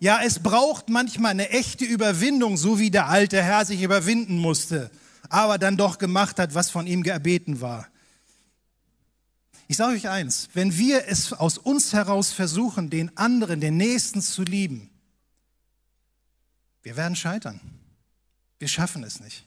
Ja, 0.01 0.23
es 0.25 0.39
braucht 0.39 0.89
manchmal 0.89 1.33
eine 1.33 1.51
echte 1.51 1.85
Überwindung, 1.85 2.57
so 2.57 2.79
wie 2.79 2.91
der 2.91 3.09
alte 3.09 3.43
Herr 3.43 3.67
sich 3.67 3.83
überwinden 3.83 4.39
musste, 4.39 4.91
aber 5.29 5.59
dann 5.59 5.77
doch 5.77 5.99
gemacht 5.99 6.39
hat, 6.39 6.55
was 6.55 6.71
von 6.71 6.87
ihm 6.87 7.05
erbeten 7.05 7.61
war. 7.61 7.87
Ich 9.69 9.77
sage 9.77 9.95
euch 9.95 10.09
eins, 10.09 10.49
wenn 10.55 10.77
wir 10.77 11.07
es 11.07 11.35
aus 11.35 11.59
uns 11.59 11.93
heraus 11.93 12.33
versuchen, 12.33 12.89
den 12.89 13.17
anderen, 13.19 13.61
den 13.61 13.77
Nächsten 13.77 14.23
zu 14.23 14.43
lieben, 14.43 14.91
wir 16.83 16.97
werden 16.97 17.15
scheitern. 17.15 17.61
Wir 18.59 18.69
schaffen 18.69 19.05
es 19.05 19.21
nicht. 19.21 19.45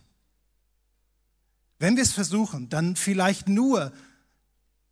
Wenn 1.80 1.96
wir 1.96 2.04
es 2.04 2.13
versuchen, 2.13 2.70
dann 2.70 2.96
vielleicht 2.96 3.50
nur 3.50 3.92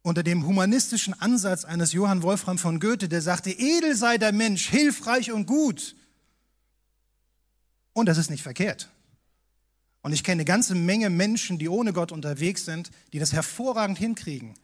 unter 0.03 0.23
dem 0.23 0.45
humanistischen 0.45 1.19
Ansatz 1.19 1.63
eines 1.63 1.93
Johann 1.93 2.23
Wolfram 2.23 2.57
von 2.57 2.79
Goethe, 2.79 3.07
der 3.07 3.21
sagte, 3.21 3.51
edel 3.51 3.95
sei 3.95 4.17
der 4.17 4.31
Mensch, 4.31 4.67
hilfreich 4.69 5.31
und 5.31 5.45
gut. 5.45 5.95
Und 7.93 8.07
das 8.07 8.17
ist 8.17 8.29
nicht 8.29 8.43
verkehrt. 8.43 8.89
Und 10.01 10.13
ich 10.13 10.23
kenne 10.23 10.41
eine 10.41 10.45
ganze 10.45 10.73
Menge 10.73 11.09
Menschen, 11.09 11.59
die 11.59 11.69
ohne 11.69 11.93
Gott 11.93 12.11
unterwegs 12.11 12.65
sind, 12.65 12.89
die 13.13 13.19
das 13.19 13.33
hervorragend 13.33 13.99
hinkriegen, 13.99 14.55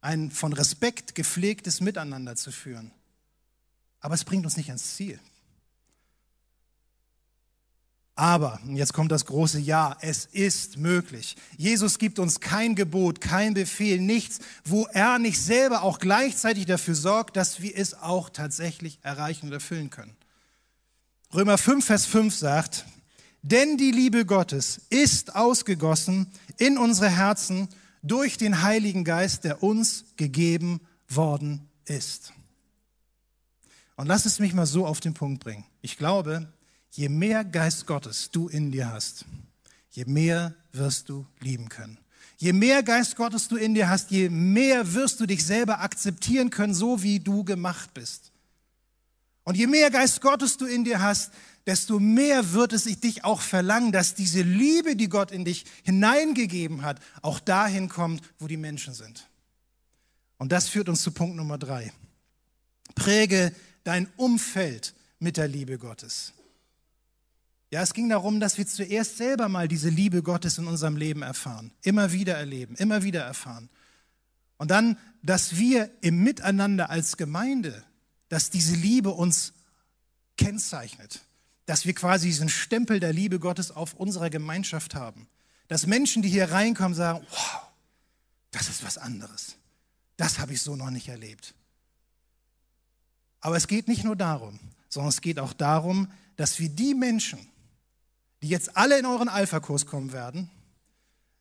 ein 0.00 0.30
von 0.30 0.52
Respekt 0.52 1.14
gepflegtes 1.14 1.80
Miteinander 1.80 2.34
zu 2.34 2.50
führen. 2.50 2.90
Aber 4.00 4.14
es 4.14 4.24
bringt 4.24 4.44
uns 4.44 4.56
nicht 4.56 4.68
ans 4.68 4.96
Ziel. 4.96 5.20
Aber, 8.18 8.58
jetzt 8.68 8.94
kommt 8.94 9.12
das 9.12 9.26
große 9.26 9.60
Ja, 9.60 9.94
es 10.00 10.24
ist 10.24 10.78
möglich. 10.78 11.36
Jesus 11.58 11.98
gibt 11.98 12.18
uns 12.18 12.40
kein 12.40 12.74
Gebot, 12.74 13.20
kein 13.20 13.52
Befehl, 13.52 14.00
nichts, 14.00 14.38
wo 14.64 14.86
er 14.86 15.18
nicht 15.18 15.40
selber 15.40 15.82
auch 15.82 15.98
gleichzeitig 15.98 16.64
dafür 16.64 16.94
sorgt, 16.94 17.36
dass 17.36 17.60
wir 17.60 17.76
es 17.76 17.92
auch 17.92 18.30
tatsächlich 18.30 18.98
erreichen 19.02 19.48
und 19.48 19.52
erfüllen 19.52 19.90
können. 19.90 20.16
Römer 21.34 21.58
5, 21.58 21.84
Vers 21.84 22.06
5 22.06 22.34
sagt, 22.34 22.86
denn 23.42 23.76
die 23.76 23.90
Liebe 23.90 24.24
Gottes 24.24 24.80
ist 24.88 25.36
ausgegossen 25.36 26.32
in 26.56 26.78
unsere 26.78 27.10
Herzen 27.10 27.68
durch 28.02 28.38
den 28.38 28.62
Heiligen 28.62 29.04
Geist, 29.04 29.44
der 29.44 29.62
uns 29.62 30.06
gegeben 30.16 30.80
worden 31.06 31.68
ist. 31.84 32.32
Und 33.96 34.06
lass 34.06 34.24
es 34.24 34.38
mich 34.38 34.54
mal 34.54 34.66
so 34.66 34.86
auf 34.86 35.00
den 35.00 35.12
Punkt 35.12 35.44
bringen. 35.44 35.64
Ich 35.82 35.98
glaube, 35.98 36.50
je 36.96 37.08
mehr 37.08 37.44
Geist 37.44 37.86
Gottes 37.86 38.30
du 38.30 38.48
in 38.48 38.72
dir 38.72 38.90
hast, 38.90 39.24
je 39.90 40.04
mehr 40.06 40.54
wirst 40.72 41.08
du 41.08 41.26
lieben 41.40 41.68
können. 41.68 41.98
Je 42.38 42.52
mehr 42.52 42.82
Geist 42.82 43.16
Gottes 43.16 43.48
du 43.48 43.56
in 43.56 43.74
dir 43.74 43.88
hast, 43.88 44.10
je 44.10 44.28
mehr 44.28 44.94
wirst 44.94 45.20
du 45.20 45.26
dich 45.26 45.44
selber 45.44 45.80
akzeptieren 45.80 46.50
können, 46.50 46.74
so 46.74 47.02
wie 47.02 47.20
du 47.20 47.44
gemacht 47.44 47.94
bist. 47.94 48.32
Und 49.44 49.56
je 49.56 49.66
mehr 49.66 49.90
Geist 49.90 50.20
Gottes 50.20 50.56
du 50.56 50.66
in 50.66 50.84
dir 50.84 51.00
hast, 51.00 51.32
desto 51.66 51.98
mehr 51.98 52.52
wird 52.52 52.72
es 52.72 52.84
dich 52.84 53.24
auch 53.24 53.40
verlangen, 53.40 53.92
dass 53.92 54.14
diese 54.14 54.42
Liebe, 54.42 54.96
die 54.96 55.08
Gott 55.08 55.30
in 55.30 55.44
dich 55.44 55.64
hineingegeben 55.82 56.82
hat, 56.82 57.00
auch 57.22 57.40
dahin 57.40 57.88
kommt, 57.88 58.22
wo 58.38 58.46
die 58.46 58.56
Menschen 58.56 58.92
sind. 58.92 59.28
Und 60.38 60.52
das 60.52 60.68
führt 60.68 60.88
uns 60.88 61.02
zu 61.02 61.10
Punkt 61.12 61.36
Nummer 61.36 61.58
drei. 61.58 61.92
Präge 62.94 63.52
dein 63.84 64.08
Umfeld 64.16 64.94
mit 65.18 65.36
der 65.36 65.48
Liebe 65.48 65.78
Gottes. 65.78 66.32
Ja, 67.76 67.82
es 67.82 67.92
ging 67.92 68.08
darum, 68.08 68.40
dass 68.40 68.56
wir 68.56 68.66
zuerst 68.66 69.18
selber 69.18 69.50
mal 69.50 69.68
diese 69.68 69.90
Liebe 69.90 70.22
Gottes 70.22 70.56
in 70.56 70.66
unserem 70.66 70.96
Leben 70.96 71.20
erfahren, 71.20 71.72
immer 71.82 72.10
wieder 72.10 72.34
erleben, 72.34 72.74
immer 72.76 73.02
wieder 73.02 73.20
erfahren. 73.20 73.68
Und 74.56 74.70
dann, 74.70 74.96
dass 75.22 75.58
wir 75.58 75.90
im 76.00 76.22
Miteinander 76.22 76.88
als 76.88 77.18
Gemeinde, 77.18 77.84
dass 78.30 78.48
diese 78.48 78.74
Liebe 78.74 79.10
uns 79.10 79.52
kennzeichnet, 80.38 81.20
dass 81.66 81.84
wir 81.84 81.92
quasi 81.92 82.28
diesen 82.28 82.48
Stempel 82.48 82.98
der 82.98 83.12
Liebe 83.12 83.38
Gottes 83.38 83.70
auf 83.70 83.92
unserer 83.92 84.30
Gemeinschaft 84.30 84.94
haben. 84.94 85.28
Dass 85.68 85.86
Menschen, 85.86 86.22
die 86.22 86.30
hier 86.30 86.50
reinkommen, 86.50 86.94
sagen, 86.94 87.26
wow, 87.28 87.60
das 88.52 88.70
ist 88.70 88.84
was 88.84 88.96
anderes. 88.96 89.56
Das 90.16 90.38
habe 90.38 90.54
ich 90.54 90.62
so 90.62 90.76
noch 90.76 90.88
nicht 90.88 91.08
erlebt. 91.08 91.52
Aber 93.40 93.58
es 93.58 93.68
geht 93.68 93.86
nicht 93.86 94.02
nur 94.02 94.16
darum, 94.16 94.60
sondern 94.88 95.10
es 95.10 95.20
geht 95.20 95.38
auch 95.38 95.52
darum, 95.52 96.10
dass 96.36 96.58
wir 96.58 96.70
die 96.70 96.94
Menschen, 96.94 97.46
die 98.42 98.48
jetzt 98.48 98.76
alle 98.76 98.98
in 98.98 99.06
euren 99.06 99.28
Alpha-Kurs 99.28 99.86
kommen 99.86 100.12
werden, 100.12 100.50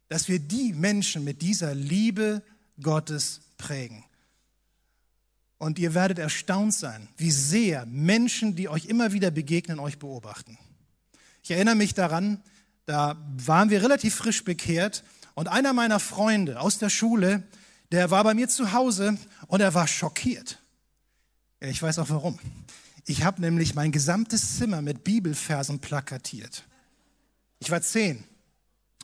dass 0.08 0.28
wir 0.28 0.40
die 0.40 0.74
Menschen 0.74 1.24
mit 1.24 1.42
dieser 1.42 1.74
Liebe 1.74 2.42
Gottes 2.82 3.42
prägen. 3.58 4.04
Und 5.58 5.80
ihr 5.80 5.94
werdet 5.94 6.20
erstaunt 6.20 6.74
sein, 6.74 7.08
wie 7.18 7.32
sehr 7.32 7.86
Menschen, 7.86 8.56
die 8.56 8.70
euch 8.70 8.86
immer 8.86 9.14
wieder 9.14 9.32
begegnen, 9.32 9.80
euch 9.80 9.98
beobachten. 10.00 10.58
Ich 11.44 11.52
erinnere 11.52 11.76
mich 11.76 11.94
daran, 11.94 12.42
da 12.86 13.18
waren 13.38 13.70
wir 13.70 13.82
relativ 13.82 14.16
frisch 14.16 14.44
bekehrt 14.44 15.04
und 15.34 15.48
einer 15.48 15.74
meiner 15.74 16.00
Freunde 16.00 16.60
aus 16.60 16.78
der 16.78 16.90
Schule, 16.90 17.44
der 17.92 18.12
war 18.12 18.24
bei 18.24 18.34
mir 18.34 18.48
zu 18.48 18.74
Hause 18.74 19.18
und 19.48 19.62
er 19.62 19.74
war 19.74 19.88
schockiert. 19.88 20.60
Ich 21.60 21.82
weiß 21.82 22.00
auch 22.00 22.10
warum. 22.10 22.38
Ich 23.06 23.24
habe 23.24 23.42
nämlich 23.42 23.76
mein 23.76 23.92
gesamtes 23.92 24.58
Zimmer 24.58 24.82
mit 24.82 25.04
Bibelversen 25.04 25.80
plakatiert. 25.80 26.66
Ich 27.60 27.72
war 27.72 27.82
zehn. 27.82 28.24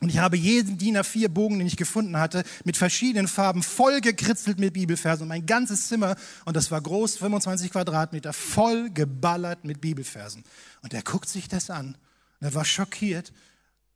Und 0.02 0.10
ich 0.10 0.18
habe 0.18 0.36
jeden 0.36 0.80
DIN 0.80 0.98
A4-Bogen, 0.98 1.60
den 1.60 1.68
ich 1.68 1.78
gefunden 1.78 2.18
hatte, 2.18 2.44
mit 2.64 2.76
verschiedenen 2.76 3.28
Farben 3.28 3.62
voll 3.62 4.02
gekritzelt 4.02 4.60
mit 4.60 4.74
Bibelversen. 4.74 5.24
Und 5.24 5.30
mein 5.30 5.46
ganzes 5.46 5.88
Zimmer, 5.88 6.16
und 6.44 6.56
das 6.56 6.72
war 6.72 6.82
groß, 6.82 7.18
25 7.18 7.72
Quadratmeter, 7.72 8.34
voll 8.34 8.90
geballert 8.90 9.64
mit 9.64 9.80
Bibelversen. 9.80 10.44
Und 10.82 10.96
er 10.96 11.04
guckt 11.04 11.30
sich 11.30 11.48
das 11.48 11.70
an. 11.70 11.96
Und 12.40 12.48
er 12.48 12.54
war 12.56 12.66
schockiert. 12.66 13.32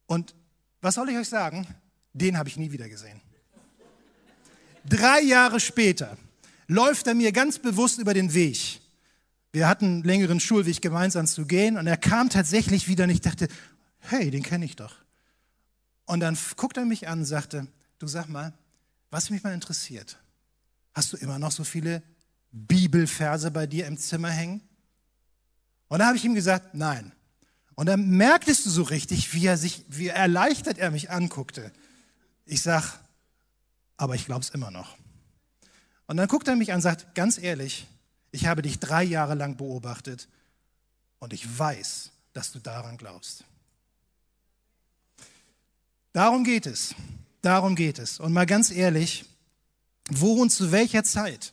Und 0.05 0.35
was 0.81 0.93
soll 0.93 1.09
ich 1.09 1.17
euch 1.17 1.27
sagen? 1.27 1.65
Den 2.13 2.37
habe 2.37 2.49
ich 2.49 2.57
nie 2.57 2.71
wieder 2.71 2.87
gesehen. 2.87 3.19
Drei 4.87 5.21
Jahre 5.21 5.59
später 5.59 6.15
läuft 6.67 7.07
er 7.07 7.15
mir 7.15 7.31
ganz 7.31 7.57
bewusst 7.57 7.97
über 7.97 8.13
den 8.13 8.35
Weg. 8.35 8.79
Wir 9.51 9.67
hatten 9.67 9.85
einen 9.85 10.03
längeren 10.03 10.39
Schulweg 10.39 10.81
gemeinsam 10.81 11.25
zu 11.25 11.47
gehen 11.47 11.77
und 11.77 11.87
er 11.87 11.97
kam 11.97 12.29
tatsächlich 12.29 12.87
wieder 12.87 13.05
und 13.05 13.09
ich 13.09 13.21
dachte, 13.21 13.47
hey, 14.09 14.31
den 14.31 14.43
kenne 14.43 14.65
ich 14.65 14.75
doch. 14.75 14.95
Und 16.05 16.19
dann 16.19 16.37
guckt 16.55 16.77
er 16.77 16.85
mich 16.85 17.07
an 17.07 17.19
und 17.19 17.25
sagte, 17.25 17.67
du 17.99 18.07
sag 18.07 18.27
mal, 18.27 18.53
was 19.09 19.29
mich 19.29 19.43
mal 19.43 19.53
interessiert, 19.53 20.17
hast 20.93 21.13
du 21.13 21.17
immer 21.17 21.39
noch 21.39 21.51
so 21.51 21.63
viele 21.63 22.03
Bibelverse 22.51 23.51
bei 23.51 23.67
dir 23.67 23.87
im 23.87 23.97
Zimmer 23.97 24.29
hängen? 24.29 24.61
Und 25.87 25.99
da 25.99 26.07
habe 26.07 26.17
ich 26.17 26.25
ihm 26.25 26.35
gesagt, 26.35 26.73
nein. 26.73 27.11
Und 27.75 27.87
dann 27.87 28.09
merktest 28.09 28.65
du 28.65 28.69
so 28.69 28.83
richtig, 28.83 29.33
wie 29.33 29.45
er 29.45 29.57
sich, 29.57 29.85
wie 29.89 30.07
erleichtert 30.07 30.77
er 30.77 30.91
mich 30.91 31.11
anguckte. 31.11 31.71
Ich 32.45 32.61
sag, 32.61 32.99
aber 33.97 34.15
ich 34.15 34.25
glaube 34.25 34.41
es 34.41 34.49
immer 34.49 34.71
noch. 34.71 34.97
Und 36.07 36.17
dann 36.17 36.27
guckt 36.27 36.47
er 36.47 36.55
mich 36.55 36.71
an 36.71 36.77
und 36.77 36.81
sagt, 36.81 37.15
ganz 37.15 37.37
ehrlich, 37.37 37.87
ich 38.31 38.45
habe 38.45 38.61
dich 38.61 38.79
drei 38.79 39.03
Jahre 39.03 39.35
lang 39.35 39.57
beobachtet 39.57 40.27
und 41.19 41.33
ich 41.33 41.57
weiß, 41.57 42.11
dass 42.33 42.51
du 42.51 42.59
daran 42.59 42.97
glaubst. 42.97 43.43
Darum 46.15 46.45
geht 46.45 46.65
es. 46.65 46.95
Darum 47.41 47.75
geht 47.75 47.99
es. 47.99 48.21
Und 48.21 48.31
mal 48.31 48.45
ganz 48.45 48.71
ehrlich, 48.71 49.25
wo 50.09 50.35
und 50.35 50.49
zu 50.49 50.71
welcher 50.71 51.03
Zeit 51.03 51.51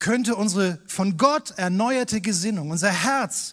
könnte 0.00 0.34
unsere 0.34 0.82
von 0.88 1.16
Gott 1.16 1.52
erneuerte 1.56 2.20
Gesinnung, 2.20 2.70
unser 2.70 2.90
Herz, 2.90 3.52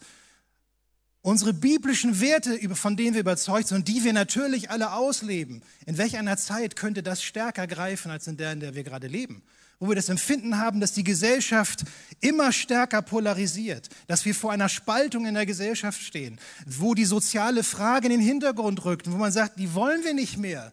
unsere 1.21 1.53
biblischen 1.53 2.19
Werte, 2.19 2.57
von 2.73 2.97
denen 2.97 3.13
wir 3.13 3.21
überzeugt 3.21 3.67
sind 3.67 3.77
und 3.77 3.87
die 3.87 4.03
wir 4.03 4.11
natürlich 4.11 4.71
alle 4.71 4.93
ausleben, 4.93 5.61
in 5.85 5.99
welch 5.99 6.17
einer 6.17 6.35
Zeit 6.35 6.75
könnte 6.75 7.03
das 7.03 7.21
stärker 7.21 7.67
greifen 7.67 8.09
als 8.09 8.25
in 8.25 8.35
der, 8.35 8.53
in 8.53 8.59
der 8.59 8.73
wir 8.73 8.83
gerade 8.83 9.05
leben? 9.05 9.43
Wo 9.83 9.89
wir 9.89 9.95
das 9.95 10.07
Empfinden 10.07 10.59
haben, 10.59 10.79
dass 10.79 10.93
die 10.93 11.03
Gesellschaft 11.03 11.83
immer 12.21 12.53
stärker 12.53 13.01
polarisiert, 13.01 13.89
dass 14.07 14.23
wir 14.23 14.33
vor 14.33 14.53
einer 14.53 14.69
Spaltung 14.69 15.25
in 15.25 15.33
der 15.33 15.45
Gesellschaft 15.45 16.01
stehen, 16.01 16.39
wo 16.65 16.93
die 16.93 17.03
soziale 17.03 17.65
Frage 17.65 18.05
in 18.05 18.13
den 18.13 18.21
Hintergrund 18.21 18.85
rückt, 18.85 19.11
wo 19.11 19.17
man 19.17 19.33
sagt, 19.33 19.59
die 19.59 19.73
wollen 19.73 20.05
wir 20.05 20.13
nicht 20.13 20.37
mehr. 20.37 20.71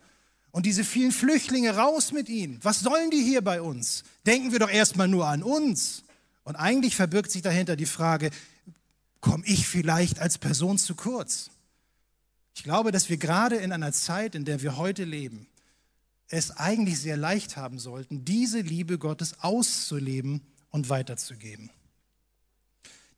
Und 0.53 0.65
diese 0.65 0.85
vielen 0.85 1.11
Flüchtlinge 1.11 1.75
raus 1.75 2.13
mit 2.13 2.29
ihnen. 2.29 2.61
Was 2.63 2.79
sollen 2.79 3.11
die 3.11 3.21
hier 3.21 3.43
bei 3.43 3.61
uns? 3.61 4.05
Denken 4.27 4.53
wir 4.53 4.61
doch 4.61 4.71
erstmal 4.71 5.09
nur 5.09 5.27
an 5.27 5.43
uns. 5.43 6.05
Und 6.45 6.55
eigentlich 6.55 6.95
verbirgt 6.95 7.33
sich 7.33 7.43
dahinter 7.43 7.75
die 7.75 7.87
Frage, 7.87 8.31
komme 9.21 9.43
ich 9.45 9.67
vielleicht 9.67 10.21
als 10.21 10.39
Person 10.39 10.79
zu 10.79 10.95
kurz? 10.95 11.51
Ich 12.55 12.63
glaube, 12.63 12.93
dass 12.93 13.09
wir 13.09 13.17
gerade 13.17 13.57
in 13.57 13.73
einer 13.73 13.91
Zeit, 13.91 14.37
in 14.37 14.45
der 14.45 14.63
wir 14.63 14.77
heute 14.77 15.03
leben, 15.03 15.49
es 16.31 16.57
eigentlich 16.57 17.01
sehr 17.01 17.17
leicht 17.17 17.57
haben 17.57 17.79
sollten, 17.79 18.25
diese 18.25 18.61
Liebe 18.61 18.99
Gottes 18.99 19.41
auszuleben 19.41 20.43
und 20.71 20.89
weiterzugeben. 20.89 21.71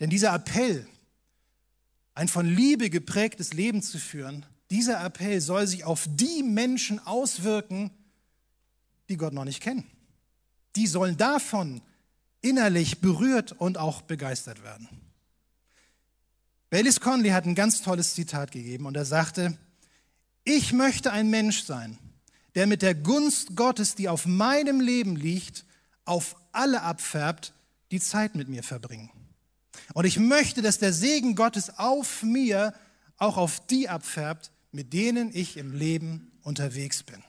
Denn 0.00 0.10
dieser 0.10 0.34
Appell, 0.34 0.86
ein 2.14 2.28
von 2.28 2.46
Liebe 2.46 2.90
geprägtes 2.90 3.52
Leben 3.52 3.82
zu 3.82 3.98
führen, 3.98 4.46
dieser 4.70 5.04
Appell 5.04 5.40
soll 5.40 5.66
sich 5.66 5.84
auf 5.84 6.08
die 6.10 6.42
Menschen 6.42 6.98
auswirken, 6.98 7.90
die 9.10 9.18
Gott 9.18 9.34
noch 9.34 9.44
nicht 9.44 9.62
kennen. 9.62 9.84
Die 10.76 10.86
sollen 10.86 11.18
davon 11.18 11.82
innerlich 12.40 13.00
berührt 13.00 13.52
und 13.52 13.76
auch 13.76 14.00
begeistert 14.00 14.62
werden. 14.62 14.88
Baylis 16.70 17.00
Conley 17.00 17.28
hat 17.28 17.44
ein 17.44 17.54
ganz 17.54 17.82
tolles 17.82 18.14
Zitat 18.14 18.50
gegeben 18.50 18.86
und 18.86 18.96
er 18.96 19.04
sagte, 19.04 19.58
ich 20.44 20.72
möchte 20.72 21.12
ein 21.12 21.28
Mensch 21.28 21.64
sein, 21.64 21.98
der 22.54 22.66
mit 22.66 22.82
der 22.82 22.94
Gunst 22.94 23.56
Gottes, 23.56 23.94
die 23.94 24.08
auf 24.08 24.26
meinem 24.26 24.80
Leben 24.80 25.16
liegt, 25.16 25.64
auf 26.04 26.36
alle 26.52 26.82
abfärbt, 26.82 27.54
die 27.90 28.00
Zeit 28.00 28.34
mit 28.34 28.48
mir 28.48 28.62
verbringen. 28.62 29.10
Und 29.94 30.04
ich 30.04 30.18
möchte, 30.18 30.62
dass 30.62 30.78
der 30.78 30.92
Segen 30.92 31.34
Gottes 31.34 31.78
auf 31.78 32.22
mir 32.22 32.74
auch 33.18 33.36
auf 33.36 33.66
die 33.66 33.88
abfärbt, 33.88 34.50
mit 34.72 34.92
denen 34.92 35.30
ich 35.34 35.56
im 35.56 35.72
Leben 35.72 36.32
unterwegs 36.42 37.02
bin. 37.02 37.22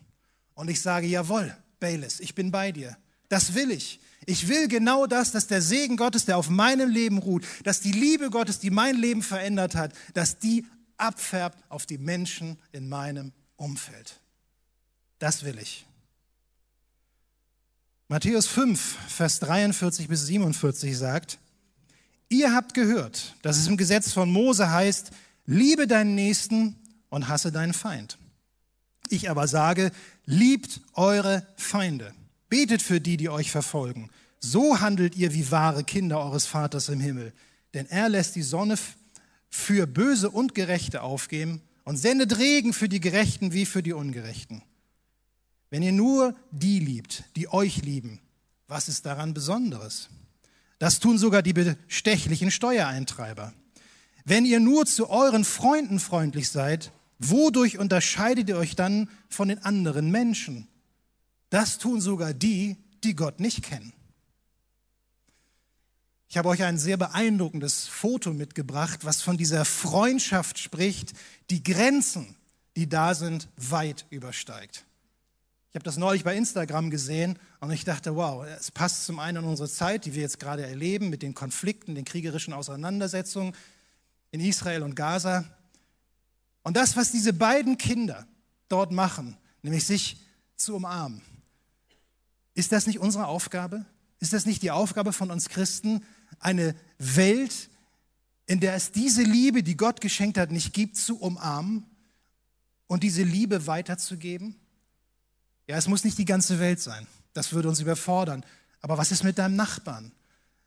Und 0.56 0.70
ich 0.70 0.82
sage, 0.82 1.08
jawohl, 1.08 1.56
Baylis, 1.80 2.20
ich 2.20 2.36
bin 2.36 2.52
bei 2.52 2.72
dir. 2.72 2.98
Das 3.30 3.54
will 3.54 3.72
ich. 3.72 4.00
Ich 4.26 4.48
will 4.48 4.68
genau 4.68 5.06
das, 5.06 5.32
dass 5.32 5.48
der 5.48 5.62
Segen 5.62 5.98
Gottes, 5.98 6.26
der 6.26 6.38
auf 6.38 6.50
meinem 6.50 6.90
Leben 6.90 7.18
ruht, 7.18 7.46
dass 7.64 7.82
die 7.82 7.92
Liebe 7.92 8.30
Gottes, 8.30 8.60
die 8.60 8.70
mein 8.70 8.96
Leben 8.96 9.22
verändert 9.22 9.76
hat, 9.76 9.94
dass 10.14 10.40
die 10.40 10.66
abfärbt 10.98 11.62
auf 11.70 11.86
die 11.86 11.98
Menschen 11.98 12.58
in 12.72 12.88
meinem 12.88 13.34
Umfeld. 13.58 14.23
Das 15.20 15.44
will 15.44 15.58
ich. 15.60 15.86
Matthäus 18.08 18.48
5, 18.48 18.98
Vers 19.08 19.40
43 19.40 20.08
bis 20.08 20.26
47 20.28 20.98
sagt, 20.98 21.40
ihr 22.30 22.54
habt 22.54 22.74
gehört, 22.74 23.34
dass 23.42 23.58
es 23.58 23.68
im 23.68 23.78
Gesetz 23.78 24.12
von 24.12 24.30
Mose 24.30 24.70
heißt, 24.70 25.12
liebe 25.46 25.88
deinen 25.88 26.16
Nächsten 26.16 26.76
und 27.10 27.28
hasse 27.28 27.52
deinen 27.52 27.74
Feind. 27.74 28.18
Ich 29.10 29.30
aber 29.30 29.48
sage, 29.48 29.92
liebt 30.26 30.82
eure 30.94 31.46
Feinde, 31.56 32.14
betet 32.50 32.82
für 32.82 33.02
die, 33.02 33.18
die 33.18 33.30
euch 33.30 33.52
verfolgen. 33.52 34.10
So 34.40 34.82
handelt 34.82 35.16
ihr 35.16 35.34
wie 35.34 35.50
wahre 35.52 35.84
Kinder 35.84 36.20
eures 36.20 36.46
Vaters 36.46 36.90
im 36.90 37.00
Himmel. 37.00 37.34
Denn 37.74 37.88
er 37.88 38.10
lässt 38.10 38.36
die 38.36 38.44
Sonne 38.44 38.78
für 39.50 39.88
Böse 39.88 40.30
und 40.30 40.54
Gerechte 40.54 41.02
aufgeben 41.02 41.62
und 41.84 41.98
sendet 41.98 42.38
Regen 42.38 42.74
für 42.74 42.90
die 42.90 43.00
Gerechten 43.00 43.54
wie 43.54 43.66
für 43.66 43.82
die 43.82 43.94
Ungerechten. 43.94 44.62
Wenn 45.74 45.82
ihr 45.82 45.92
nur 45.92 46.36
die 46.52 46.78
liebt, 46.78 47.24
die 47.36 47.52
euch 47.52 47.82
lieben, 47.82 48.20
was 48.68 48.88
ist 48.88 49.08
daran 49.08 49.34
Besonderes? 49.34 50.08
Das 50.78 51.00
tun 51.00 51.18
sogar 51.18 51.42
die 51.42 51.54
bestechlichen 51.54 52.52
Steuereintreiber. 52.52 53.56
Wenn 54.24 54.46
ihr 54.46 54.60
nur 54.60 54.86
zu 54.86 55.10
euren 55.10 55.44
Freunden 55.44 56.00
freundlich 56.00 56.52
seid, 56.52 56.92
wodurch 57.18 57.80
unterscheidet 57.80 58.50
ihr 58.50 58.58
euch 58.58 58.76
dann 58.76 59.10
von 59.30 59.48
den 59.48 59.66
anderen 59.66 60.12
Menschen? 60.12 60.68
Das 61.50 61.80
tun 61.80 62.02
sogar 62.02 62.36
die, 62.36 62.78
die 63.04 63.16
Gott 63.16 63.40
nicht 63.40 63.64
kennen. 63.64 63.94
Ich 66.30 66.38
habe 66.38 66.50
euch 66.50 66.62
ein 66.62 66.78
sehr 66.78 66.98
beeindruckendes 66.98 67.88
Foto 67.88 68.32
mitgebracht, 68.32 69.06
was 69.06 69.24
von 69.24 69.38
dieser 69.38 69.66
Freundschaft 69.66 70.60
spricht, 70.60 71.14
die 71.50 71.64
Grenzen, 71.64 72.36
die 72.76 72.88
da 72.88 73.16
sind, 73.16 73.48
weit 73.58 74.06
übersteigt. 74.12 74.86
Ich 75.74 75.76
habe 75.76 75.86
das 75.86 75.98
neulich 75.98 76.24
bei 76.24 76.36
Instagram 76.38 76.92
gesehen 76.92 77.40
und 77.60 77.72
ich 77.72 77.84
dachte, 77.84 78.16
wow, 78.16 78.46
es 78.46 78.70
passt 78.70 79.08
zum 79.08 79.18
einen 79.18 79.44
in 79.44 79.50
unsere 79.50 79.68
Zeit, 79.68 80.06
die 80.06 80.14
wir 80.14 80.22
jetzt 80.22 80.40
gerade 80.40 80.64
erleben, 80.64 81.10
mit 81.10 81.24
den 81.24 81.34
Konflikten, 81.34 81.96
den 81.96 82.06
kriegerischen 82.06 82.54
Auseinandersetzungen 82.54 83.56
in 84.30 84.40
Israel 84.40 84.84
und 84.84 84.96
Gaza. 84.96 85.46
Und 86.62 86.78
das, 86.78 86.96
was 86.96 87.12
diese 87.12 87.34
beiden 87.34 87.80
Kinder 87.80 88.28
dort 88.70 88.92
machen, 88.92 89.36
nämlich 89.64 89.88
sich 89.88 90.18
zu 90.58 90.76
umarmen, 90.76 91.24
ist 92.54 92.72
das 92.72 92.86
nicht 92.86 93.00
unsere 93.00 93.26
Aufgabe? 93.26 93.84
Ist 94.20 94.34
das 94.34 94.46
nicht 94.46 94.62
die 94.62 94.70
Aufgabe 94.70 95.12
von 95.12 95.32
uns 95.32 95.50
Christen, 95.50 96.06
eine 96.38 96.76
Welt, 97.00 97.72
in 98.46 98.60
der 98.60 98.76
es 98.76 98.92
diese 98.92 99.24
Liebe, 99.24 99.64
die 99.64 99.76
Gott 99.76 100.02
geschenkt 100.02 100.38
hat, 100.38 100.52
nicht 100.52 100.72
gibt, 100.72 100.98
zu 100.98 101.20
umarmen 101.20 101.88
und 102.86 103.02
diese 103.02 103.24
Liebe 103.24 103.66
weiterzugeben? 103.66 104.60
Ja, 105.68 105.78
es 105.78 105.88
muss 105.88 106.04
nicht 106.04 106.18
die 106.18 106.26
ganze 106.26 106.60
Welt 106.60 106.82
sein. 106.82 107.08
Das 107.34 107.54
würde 107.54 107.70
uns 107.70 107.80
überfordern. 107.80 108.46
Aber 108.82 108.98
was 108.98 109.12
ist 109.12 109.24
mit 109.24 109.38
deinem 109.38 109.56
Nachbarn? 109.56 110.12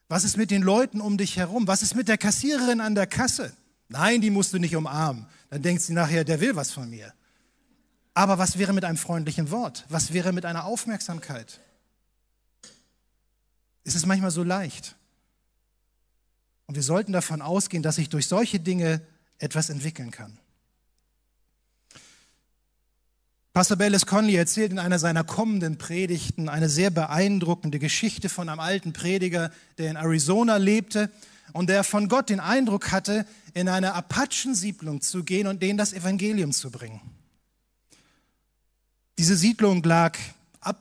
Was 0.08 0.24
ist 0.24 0.36
mit 0.36 0.50
den 0.50 0.62
Leuten 0.62 1.00
um 1.00 1.18
dich 1.18 1.36
herum? 1.36 1.66
Was 1.66 1.82
ist 1.82 1.94
mit 1.94 2.08
der 2.08 2.18
Kassiererin 2.18 2.80
an 2.80 2.94
der 2.94 3.06
Kasse? 3.06 3.52
Nein, 3.88 4.20
die 4.20 4.30
musst 4.30 4.52
du 4.52 4.58
nicht 4.58 4.74
umarmen. 4.74 5.26
Dann 5.50 5.62
denkt 5.62 5.82
sie 5.82 5.92
nachher, 5.92 6.24
der 6.24 6.40
will 6.40 6.56
was 6.56 6.70
von 6.70 6.88
mir. 6.88 7.12
Aber 8.14 8.38
was 8.38 8.58
wäre 8.58 8.72
mit 8.72 8.84
einem 8.84 8.96
freundlichen 8.96 9.50
Wort? 9.50 9.84
Was 9.88 10.12
wäre 10.12 10.32
mit 10.32 10.46
einer 10.46 10.64
Aufmerksamkeit? 10.64 11.60
Ist 13.84 13.94
es 13.94 14.06
manchmal 14.06 14.30
so 14.30 14.42
leicht? 14.42 14.96
Und 16.66 16.74
wir 16.74 16.82
sollten 16.82 17.12
davon 17.12 17.42
ausgehen, 17.42 17.82
dass 17.82 17.96
sich 17.96 18.08
durch 18.08 18.26
solche 18.26 18.58
Dinge 18.58 19.00
etwas 19.38 19.68
entwickeln 19.68 20.10
kann. 20.10 20.38
Pastor 23.56 23.78
Bellis 23.78 24.04
Conley 24.04 24.36
erzählt 24.36 24.70
in 24.70 24.78
einer 24.78 24.98
seiner 24.98 25.24
kommenden 25.24 25.78
Predigten 25.78 26.50
eine 26.50 26.68
sehr 26.68 26.90
beeindruckende 26.90 27.78
Geschichte 27.78 28.28
von 28.28 28.50
einem 28.50 28.60
alten 28.60 28.92
Prediger, 28.92 29.50
der 29.78 29.90
in 29.90 29.96
Arizona 29.96 30.58
lebte 30.58 31.10
und 31.54 31.70
der 31.70 31.82
von 31.82 32.08
Gott 32.08 32.28
den 32.28 32.38
Eindruck 32.38 32.92
hatte, 32.92 33.24
in 33.54 33.70
eine 33.70 33.94
Apachensiedlung 33.94 35.00
zu 35.00 35.24
gehen 35.24 35.46
und 35.46 35.62
denen 35.62 35.78
das 35.78 35.94
Evangelium 35.94 36.52
zu 36.52 36.70
bringen. 36.70 37.00
Diese 39.16 39.36
Siedlung 39.36 39.82
lag 39.84 40.18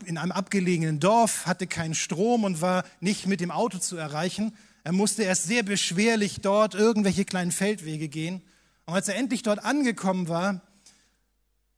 in 0.04 0.18
einem 0.18 0.34
abgelegenen 0.34 1.00
Dorf, 1.00 1.46
hatte 1.46 1.68
keinen 1.68 1.96
Strom 1.96 2.44
und 2.44 2.60
war 2.60 2.84
nicht 3.00 3.26
mit 3.26 3.40
dem 3.40 3.52
Auto 3.52 3.78
zu 3.78 3.96
erreichen. 3.96 4.52
Er 4.84 4.92
musste 4.92 5.24
erst 5.24 5.46
sehr 5.46 5.64
beschwerlich 5.64 6.42
dort 6.42 6.76
irgendwelche 6.76 7.24
kleinen 7.24 7.54
Feldwege 7.54 8.10
gehen. 8.10 8.42
Und 8.86 8.96
als 8.96 9.08
er 9.08 9.16
endlich 9.16 9.44
dort 9.44 9.64
angekommen 9.64 10.28
war, 10.28 10.60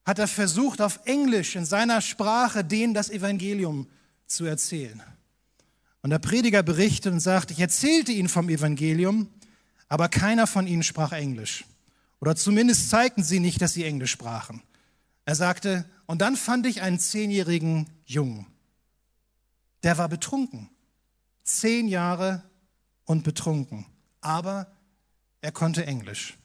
hat 0.08 0.20
er 0.20 0.28
versucht, 0.30 0.80
auf 0.80 1.02
Englisch 1.04 1.58
in 1.58 1.66
seiner 1.66 2.00
Sprache 2.00 2.64
denen 2.64 2.94
das 2.94 3.10
Evangelium 3.10 3.88
zu 4.26 4.46
erzählen. 4.46 5.04
Und 6.02 6.12
der 6.12 6.20
Prediger 6.20 6.64
berichtet 6.64 7.12
und 7.12 7.20
sagt, 7.20 7.52
ich 7.52 7.60
erzählte 7.60 8.14
ihnen 8.14 8.30
vom 8.30 8.48
Evangelium, 8.48 9.28
aber 9.90 10.08
keiner 10.08 10.48
von 10.48 10.66
ihnen 10.66 10.84
sprach 10.84 11.12
Englisch. 11.12 11.66
Oder 12.22 12.38
zumindest 12.38 12.90
zeigten 12.90 13.22
sie 13.22 13.42
nicht, 13.42 13.62
dass 13.62 13.74
sie 13.74 13.84
Englisch 13.84 14.12
sprachen. 14.12 14.64
Er 15.26 15.36
sagte, 15.36 15.84
und 16.06 16.22
dann 16.22 16.38
fand 16.38 16.66
ich 16.68 16.82
einen 16.82 17.00
zehnjährigen 17.00 17.90
Jungen. 18.06 18.48
Der 19.84 19.98
war 19.98 20.08
betrunken. 20.08 20.70
Zehn 21.44 21.90
Jahre 21.90 22.44
und 23.04 23.26
betrunken. 23.26 23.86
Aber 24.22 24.72
er 25.42 25.52
konnte 25.52 25.86
Englisch. 25.86 26.38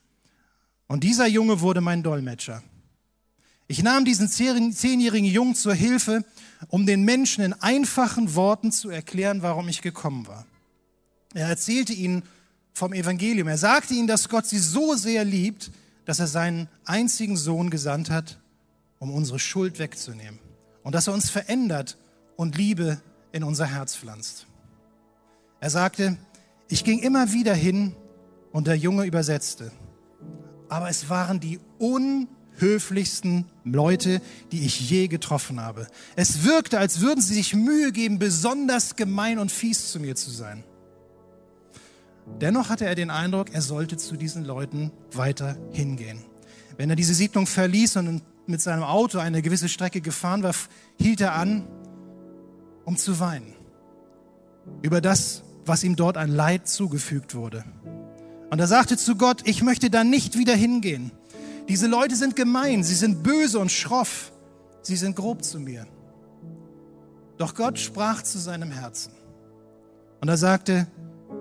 Und 0.89 1.05
dieser 1.05 1.29
Junge 1.29 1.61
wurde 1.61 1.81
mein 1.81 2.03
Dolmetscher. 2.03 2.65
Ich 3.73 3.83
nahm 3.83 4.05
diesen 4.05 4.29
zehnjährigen 4.29 5.25
Jungen 5.25 5.55
zur 5.55 5.73
Hilfe, 5.73 6.27
um 6.69 6.85
den 6.85 7.05
Menschen 7.05 7.43
in 7.43 7.55
einfachen 7.55 8.35
Worten 8.35 8.71
zu 8.71 8.91
erklären, 8.91 9.41
warum 9.41 9.67
ich 9.67 9.81
gekommen 9.81 10.27
war. 10.27 10.45
Er 11.33 11.49
erzählte 11.49 11.95
ihnen 11.95 12.23
vom 12.75 12.93
Evangelium. 12.93 13.49
Er 13.49 13.57
sagte 13.57 13.95
ihnen, 13.95 14.07
dass 14.07 14.29
Gott 14.29 14.45
sie 14.45 14.59
so 14.59 14.95
sehr 14.95 15.25
liebt, 15.25 15.71
dass 16.05 16.19
er 16.19 16.27
seinen 16.27 16.69
einzigen 16.85 17.39
Sohn 17.39 17.71
gesandt 17.71 18.11
hat, 18.11 18.39
um 18.99 19.11
unsere 19.11 19.39
Schuld 19.39 19.79
wegzunehmen. 19.79 20.39
Und 20.83 20.95
dass 20.95 21.07
er 21.07 21.15
uns 21.15 21.31
verändert 21.31 21.97
und 22.37 22.59
Liebe 22.59 23.01
in 23.33 23.43
unser 23.43 23.65
Herz 23.65 23.97
pflanzt. 23.97 24.47
Er 25.61 25.71
sagte, 25.71 26.19
ich 26.69 26.85
ging 26.85 26.99
immer 26.99 27.33
wieder 27.33 27.55
hin 27.55 27.95
und 28.53 28.67
der 28.67 28.77
Junge 28.77 29.07
übersetzte. 29.07 29.73
Aber 30.69 30.91
es 30.91 31.09
waren 31.09 31.41
die 31.41 31.59
unhöflichsten 32.63 33.47
Leute, 33.65 34.21
die 34.53 34.65
ich 34.65 34.89
je 34.89 35.09
getroffen 35.09 35.61
habe. 35.61 35.87
Es 36.17 36.45
wirkte, 36.45 36.79
als 36.79 37.01
würden 37.01 37.21
sie 37.21 37.35
sich 37.35 37.55
Mühe 37.55 37.93
geben, 37.93 38.19
besonders 38.19 38.97
gemein 38.97 39.39
und 39.39 39.51
fies 39.51 39.91
zu 39.91 40.01
mir 40.01 40.15
zu 40.15 40.31
sein. 40.31 40.65
Dennoch 42.41 42.69
hatte 42.69 42.87
er 42.87 42.95
den 42.95 43.11
Eindruck, 43.11 43.53
er 43.53 43.63
sollte 43.63 43.97
zu 43.97 44.17
diesen 44.17 44.45
Leuten 44.45 44.93
weiter 45.13 45.57
hingehen. 45.73 46.25
Wenn 46.77 46.89
er 46.89 46.97
diese 46.97 47.15
Siedlung 47.15 47.47
verließ 47.47 47.97
und 47.97 48.23
mit 48.47 48.61
seinem 48.61 48.85
Auto 48.85 49.19
eine 49.19 49.43
gewisse 49.43 49.69
Strecke 49.69 50.01
gefahren 50.01 50.43
war, 50.43 50.55
hielt 50.99 51.21
er 51.21 51.35
an, 51.35 51.67
um 52.85 52.97
zu 52.97 53.19
weinen 53.21 53.55
über 54.83 55.01
das, 55.01 55.43
was 55.67 55.83
ihm 55.83 55.97
dort 55.97 56.17
an 56.17 56.31
Leid 56.31 56.69
zugefügt 56.69 57.35
wurde. 57.35 57.65
Und 58.51 58.61
er 58.61 58.69
sagte 58.69 58.97
zu 58.97 59.17
Gott, 59.17 59.43
ich 59.45 59.63
möchte 59.63 59.91
da 59.91 60.05
nicht 60.05 60.39
wieder 60.39 60.55
hingehen. 60.55 61.11
Diese 61.69 61.87
Leute 61.87 62.17
sind 62.17 62.37
gemein, 62.37 62.83
sie 62.83 62.95
sind 62.95 63.23
böse 63.23 63.59
und 63.59 63.71
schroff, 63.71 64.33
sie 64.83 64.97
sind 64.97 65.17
grob 65.17 65.45
zu 65.45 65.61
mir. 65.61 65.87
Doch 67.39 67.55
Gott 67.55 67.79
sprach 67.79 68.23
zu 68.23 68.39
seinem 68.39 68.71
Herzen. 68.71 69.13
Und 70.21 70.29
er 70.29 70.37
sagte, 70.37 70.87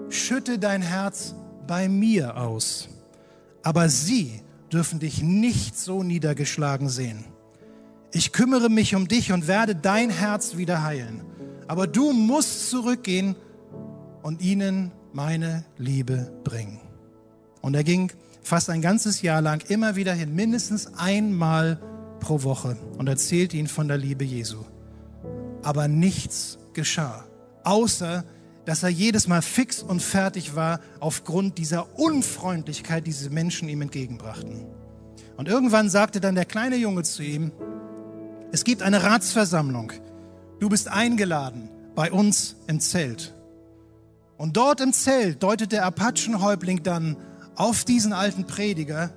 schütte 0.10 0.58
dein 0.58 0.82
Herz 0.82 1.36
bei 1.68 1.88
mir 1.88 2.38
aus, 2.38 2.90
aber 3.64 3.90
sie 3.90 4.42
dürfen 4.72 5.00
dich 5.00 5.22
nicht 5.22 5.78
so 5.78 6.04
niedergeschlagen 6.04 6.90
sehen. 6.90 7.26
Ich 8.14 8.32
kümmere 8.32 8.70
mich 8.70 8.96
um 8.96 9.08
dich 9.08 9.32
und 9.32 9.48
werde 9.48 9.76
dein 9.76 10.10
Herz 10.10 10.58
wieder 10.58 10.84
heilen. 10.84 11.22
Aber 11.68 11.88
du 11.88 12.12
musst 12.12 12.70
zurückgehen 12.70 13.36
und 14.22 14.42
ihnen 14.42 14.92
meine 15.14 15.64
Liebe 15.78 16.32
bringen. 16.44 16.80
Und 17.62 17.76
er 17.76 17.84
ging 17.84 18.12
fast 18.42 18.70
ein 18.70 18.82
ganzes 18.82 19.22
Jahr 19.22 19.42
lang 19.42 19.64
immer 19.70 19.96
wieder 19.96 20.14
hin, 20.14 20.34
mindestens 20.36 20.94
einmal 20.98 21.80
pro 22.20 22.44
Woche 22.44 22.78
und 22.98 23.08
erzählte 23.08 23.58
ihnen 23.58 23.68
von 23.68 23.88
der 23.88 23.98
Liebe 23.98 24.24
Jesu. 24.24 24.64
Aber 25.64 25.88
nichts 25.88 26.58
geschah, 26.74 27.26
außer 27.64 28.24
dass 28.66 28.84
er 28.84 28.90
jedes 28.90 29.28
Mal 29.28 29.42
fix 29.42 29.82
und 29.82 30.02
fertig 30.02 30.56
war 30.56 30.80
aufgrund 31.00 31.58
dieser 31.58 31.98
Unfreundlichkeit, 32.00 33.08
die 33.08 33.12
diese 33.12 33.30
Menschen 33.30 33.68
ihm 33.70 33.82
entgegenbrachten. 33.82 34.66
Und 35.36 35.48
irgendwann 35.48 35.90
sagte 35.90 36.22
dann 36.22 36.36
der 36.36 36.46
kleine 36.46 36.76
Junge 36.76 37.04
zu 37.04 37.24
ihm, 37.24 37.52
es 38.52 38.64
gibt 38.64 38.84
eine 38.84 39.04
Ratsversammlung, 39.04 39.92
du 40.60 40.70
bist 40.70 40.88
eingeladen 40.88 41.70
bei 41.96 42.12
uns 42.12 42.56
im 42.68 42.80
Zelt. 42.80 43.34
Und 44.38 44.58
dort 44.58 44.82
im 44.82 44.94
Zelt 44.94 45.42
deutet 45.42 45.72
der 45.72 45.86
Apachenhäuptling 45.86 46.84
dann 46.84 47.18
auf 47.62 47.86
diesen 47.86 48.12
alten 48.12 48.48
Prediger 48.48 49.12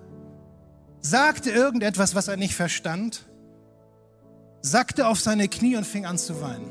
sagte 1.00 1.50
irgendetwas, 1.50 2.14
was 2.14 2.28
er 2.28 2.36
nicht 2.36 2.54
verstand, 2.54 3.24
sackte 4.60 5.08
auf 5.08 5.18
seine 5.18 5.48
Knie 5.48 5.76
und 5.76 5.86
fing 5.86 6.04
an 6.04 6.18
zu 6.18 6.42
weinen. 6.42 6.70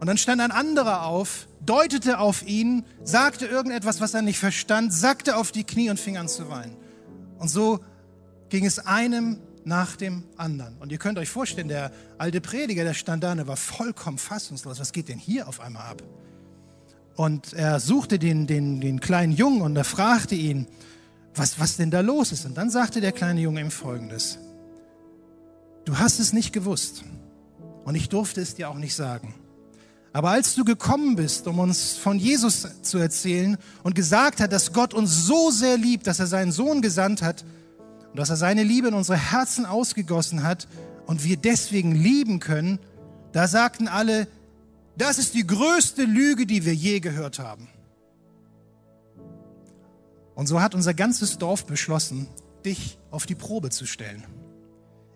Und 0.00 0.08
dann 0.08 0.18
stand 0.18 0.40
ein 0.40 0.50
anderer 0.50 1.04
auf, 1.04 1.46
deutete 1.64 2.18
auf 2.18 2.44
ihn, 2.44 2.84
sagte 3.04 3.46
irgendetwas, 3.46 4.00
was 4.00 4.14
er 4.14 4.22
nicht 4.22 4.40
verstand, 4.40 4.92
sackte 4.92 5.36
auf 5.36 5.52
die 5.52 5.62
Knie 5.62 5.90
und 5.90 6.00
fing 6.00 6.16
an 6.16 6.26
zu 6.28 6.50
weinen. 6.50 6.76
Und 7.38 7.48
so 7.48 7.78
ging 8.48 8.66
es 8.66 8.80
einem 8.80 9.38
nach 9.64 9.94
dem 9.94 10.24
anderen. 10.36 10.76
Und 10.78 10.90
ihr 10.90 10.98
könnt 10.98 11.18
euch 11.18 11.28
vorstellen, 11.28 11.68
der 11.68 11.92
alte 12.18 12.40
Prediger, 12.40 12.82
der 12.82 12.94
stand 12.94 13.22
da 13.22 13.30
und 13.30 13.46
war 13.46 13.56
vollkommen 13.56 14.18
fassungslos. 14.18 14.80
Was 14.80 14.92
geht 14.92 15.08
denn 15.08 15.18
hier 15.18 15.46
auf 15.46 15.60
einmal 15.60 15.86
ab? 15.86 16.02
Und 17.18 17.52
er 17.52 17.80
suchte 17.80 18.20
den, 18.20 18.46
den, 18.46 18.80
den 18.80 19.00
kleinen 19.00 19.32
Jungen 19.32 19.62
und 19.62 19.74
er 19.74 19.82
fragte 19.82 20.36
ihn, 20.36 20.68
was, 21.34 21.58
was 21.58 21.76
denn 21.76 21.90
da 21.90 21.98
los 21.98 22.30
ist. 22.30 22.46
Und 22.46 22.56
dann 22.56 22.70
sagte 22.70 23.00
der 23.00 23.10
kleine 23.10 23.40
Junge 23.40 23.60
ihm 23.60 23.72
Folgendes. 23.72 24.38
Du 25.84 25.98
hast 25.98 26.20
es 26.20 26.32
nicht 26.32 26.52
gewusst 26.52 27.02
und 27.84 27.96
ich 27.96 28.08
durfte 28.08 28.40
es 28.40 28.54
dir 28.54 28.70
auch 28.70 28.76
nicht 28.76 28.94
sagen. 28.94 29.34
Aber 30.12 30.30
als 30.30 30.54
du 30.54 30.64
gekommen 30.64 31.16
bist, 31.16 31.48
um 31.48 31.58
uns 31.58 31.94
von 31.94 32.20
Jesus 32.20 32.68
zu 32.82 32.98
erzählen 32.98 33.56
und 33.82 33.96
gesagt 33.96 34.38
hat, 34.38 34.52
dass 34.52 34.72
Gott 34.72 34.94
uns 34.94 35.26
so 35.26 35.50
sehr 35.50 35.76
liebt, 35.76 36.06
dass 36.06 36.20
er 36.20 36.28
seinen 36.28 36.52
Sohn 36.52 36.82
gesandt 36.82 37.22
hat, 37.22 37.44
und 38.12 38.20
dass 38.20 38.30
er 38.30 38.36
seine 38.36 38.62
Liebe 38.62 38.86
in 38.86 38.94
unsere 38.94 39.18
Herzen 39.18 39.66
ausgegossen 39.66 40.44
hat 40.44 40.68
und 41.06 41.24
wir 41.24 41.36
deswegen 41.36 41.96
lieben 41.96 42.38
können, 42.38 42.78
da 43.32 43.48
sagten 43.48 43.88
alle, 43.88 44.28
das 44.98 45.18
ist 45.18 45.34
die 45.34 45.46
größte 45.46 46.04
Lüge, 46.04 46.44
die 46.44 46.64
wir 46.64 46.74
je 46.74 47.00
gehört 47.00 47.38
haben. 47.38 47.68
Und 50.34 50.46
so 50.46 50.60
hat 50.60 50.74
unser 50.74 50.94
ganzes 50.94 51.38
Dorf 51.38 51.66
beschlossen, 51.66 52.28
dich 52.64 52.98
auf 53.10 53.26
die 53.26 53.34
Probe 53.34 53.70
zu 53.70 53.86
stellen. 53.86 54.24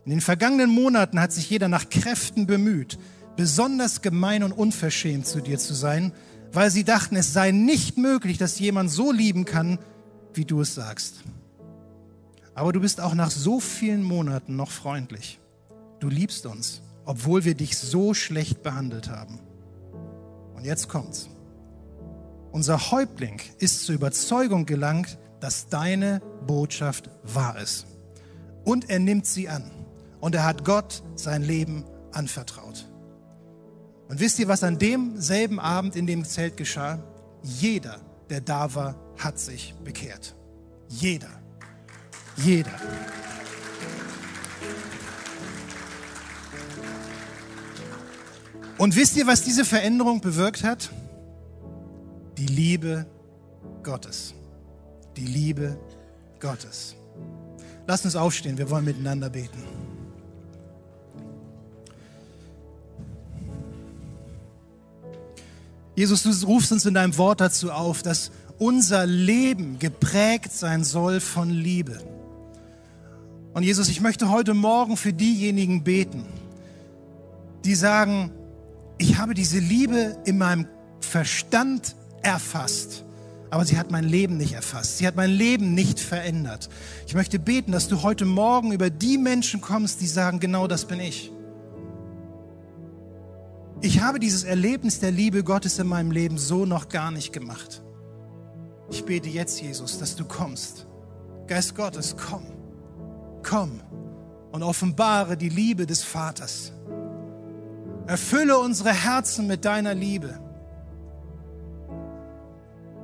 In 0.05 0.11
den 0.11 0.21
vergangenen 0.21 0.71
Monaten 0.71 1.21
hat 1.21 1.33
sich 1.33 1.49
jeder 1.51 1.69
nach 1.69 1.89
Kräften 1.89 2.47
bemüht, 2.47 2.99
besonders 3.37 4.03
gemein 4.03 4.43
und 4.43 4.53
unverschämt 4.53 5.27
zu 5.27 5.41
dir 5.41 5.59
zu 5.59 5.75
sein, 5.75 6.13
weil 6.53 6.71
sie 6.71 6.85
dachten, 6.85 7.17
es 7.17 7.33
sei 7.33 7.51
nicht 7.51 7.99
möglich, 7.99 8.39
dass 8.39 8.59
jemand 8.59 8.91
so 8.91 9.13
lieben 9.13 9.45
kann, 9.45 9.79
wie 10.35 10.45
du 10.45 10.61
es 10.61 10.75
sagst. 10.75 11.23
Aber 12.55 12.73
du 12.73 12.81
bist 12.81 13.01
auch 13.01 13.15
nach 13.15 13.31
so 13.31 13.61
vielen 13.61 14.03
Monaten 14.03 14.57
noch 14.57 14.71
freundlich. 14.71 15.41
Du 16.01 16.09
liebst 16.09 16.47
uns, 16.47 16.83
obwohl 17.05 17.45
wir 17.45 17.55
dich 17.55 17.79
so 17.79 18.13
schlecht 18.13 18.63
behandelt 18.63 19.09
haben. 19.09 19.39
Und 20.63 20.69
jetzt 20.69 20.89
kommt's. 20.89 21.29
Unser 22.53 22.93
Häuptling 22.93 23.41
ist 23.59 23.85
zur 23.85 23.97
Überzeugung 23.97 24.65
gelangt, 24.65 25.19
dass 25.41 25.67
deine 25.67 26.23
Botschaft 26.47 27.11
wahr 27.25 27.59
ist. 27.59 27.89
Und 28.63 28.89
er 28.89 29.01
nimmt 29.01 29.27
sie 29.27 29.49
an. 29.49 29.73
Und 30.21 30.37
er 30.37 30.45
hat 30.45 30.65
Gott 30.65 31.03
sein 31.17 31.43
Leben 31.43 31.83
anvertraut. 32.13 32.89
Und 34.07 34.21
wisst 34.21 34.39
ihr, 34.39 34.47
was 34.47 34.63
an 34.63 34.79
demselben 34.79 35.59
Abend 35.59 35.97
in 35.97 36.07
dem 36.07 36.25
Zelt 36.25 36.57
geschah? 36.57 37.03
Jeder, 37.43 37.99
der 38.31 38.41
da 38.41 38.73
war, 38.73 38.95
hat 39.19 39.41
sich 39.41 39.75
bekehrt. 39.83 40.37
Jeder. 40.89 41.43
Jeder. 42.37 42.79
Und 48.83 48.97
wisst 48.97 49.17
ihr, 49.17 49.29
was 49.29 49.45
diese 49.45 49.65
Veränderung 49.65 50.21
bewirkt 50.21 50.65
hat? 50.65 50.91
Die 52.37 52.47
Liebe 52.47 53.07
Gottes. 53.85 54.35
Die 55.17 55.25
Liebe 55.25 55.79
Gottes. 56.41 56.97
Lasst 57.87 58.05
uns 58.07 58.17
aufstehen, 58.17 58.59
wir 58.59 58.69
wollen 58.71 58.85
miteinander 58.85 59.31
beten. 59.31 59.63
Jesus, 65.95 66.25
du 66.25 66.47
rufst 66.49 66.73
uns 66.73 66.85
in 66.85 66.95
deinem 66.95 67.17
Wort 67.19 67.41
dazu 67.41 67.71
auf, 67.71 68.03
dass 68.03 68.33
unser 68.59 69.07
Leben 69.07 69.79
geprägt 69.79 70.51
sein 70.51 70.83
soll 70.83 71.21
von 71.21 71.51
Liebe. 71.51 72.01
Und 73.55 73.63
Jesus, 73.63 73.89
ich 73.89 74.01
möchte 74.01 74.29
heute 74.29 74.55
Morgen 74.55 74.97
für 74.97 75.13
diejenigen 75.13 75.85
beten, 75.85 76.25
die 77.65 77.77
sagen, 77.77 78.33
ich 79.03 79.19
habe 79.19 79.35
diese 79.35 79.59
Liebe 79.59 80.17
in 80.25 80.39
meinem 80.39 80.67
Verstand 81.01 81.97
erfasst, 82.23 83.05
aber 83.51 83.65
sie 83.65 83.79
hat 83.79 83.91
mein 83.91 84.05
Leben 84.05 84.37
nicht 84.37 84.55
erfasst. 84.55 84.99
Sie 84.99 85.07
hat 85.07 85.17
mein 85.17 85.31
Leben 85.31 85.75
nicht 85.75 86.01
verändert. 86.01 86.69
Ich 87.07 87.15
möchte 87.15 87.39
beten, 87.39 87.73
dass 87.73 87.89
du 87.89 88.03
heute 88.03 88.25
Morgen 88.25 88.73
über 88.73 88.89
die 88.89 89.19
Menschen 89.19 89.61
kommst, 89.61 90.01
die 90.01 90.07
sagen, 90.07 90.41
genau 90.41 90.67
das 90.67 90.87
bin 90.87 91.01
ich. 91.01 91.31
Ich 93.81 94.01
habe 94.01 94.21
dieses 94.21 94.45
Erlebnis 94.45 95.01
der 95.01 95.11
Liebe 95.11 95.43
Gottes 95.43 95.79
in 95.79 95.89
meinem 95.89 96.13
Leben 96.13 96.39
so 96.39 96.65
noch 96.65 96.89
gar 96.89 97.11
nicht 97.11 97.33
gemacht. 97.33 97.83
Ich 98.91 99.05
bete 99.05 99.29
jetzt, 99.29 99.61
Jesus, 99.61 99.99
dass 99.99 100.17
du 100.17 100.25
kommst. 100.25 100.87
Geist 101.49 101.75
Gottes, 101.75 102.17
komm 102.17 102.47
komm 103.43 103.81
und 104.53 104.63
offenbare 104.63 105.37
die 105.37 105.49
Liebe 105.49 105.87
des 105.87 106.03
Vaters. 106.03 106.73
Erfülle 108.07 108.59
unsere 108.59 108.93
Herzen 108.93 109.47
mit 109.47 109.65
deiner 109.65 109.95
Liebe. 109.95 110.39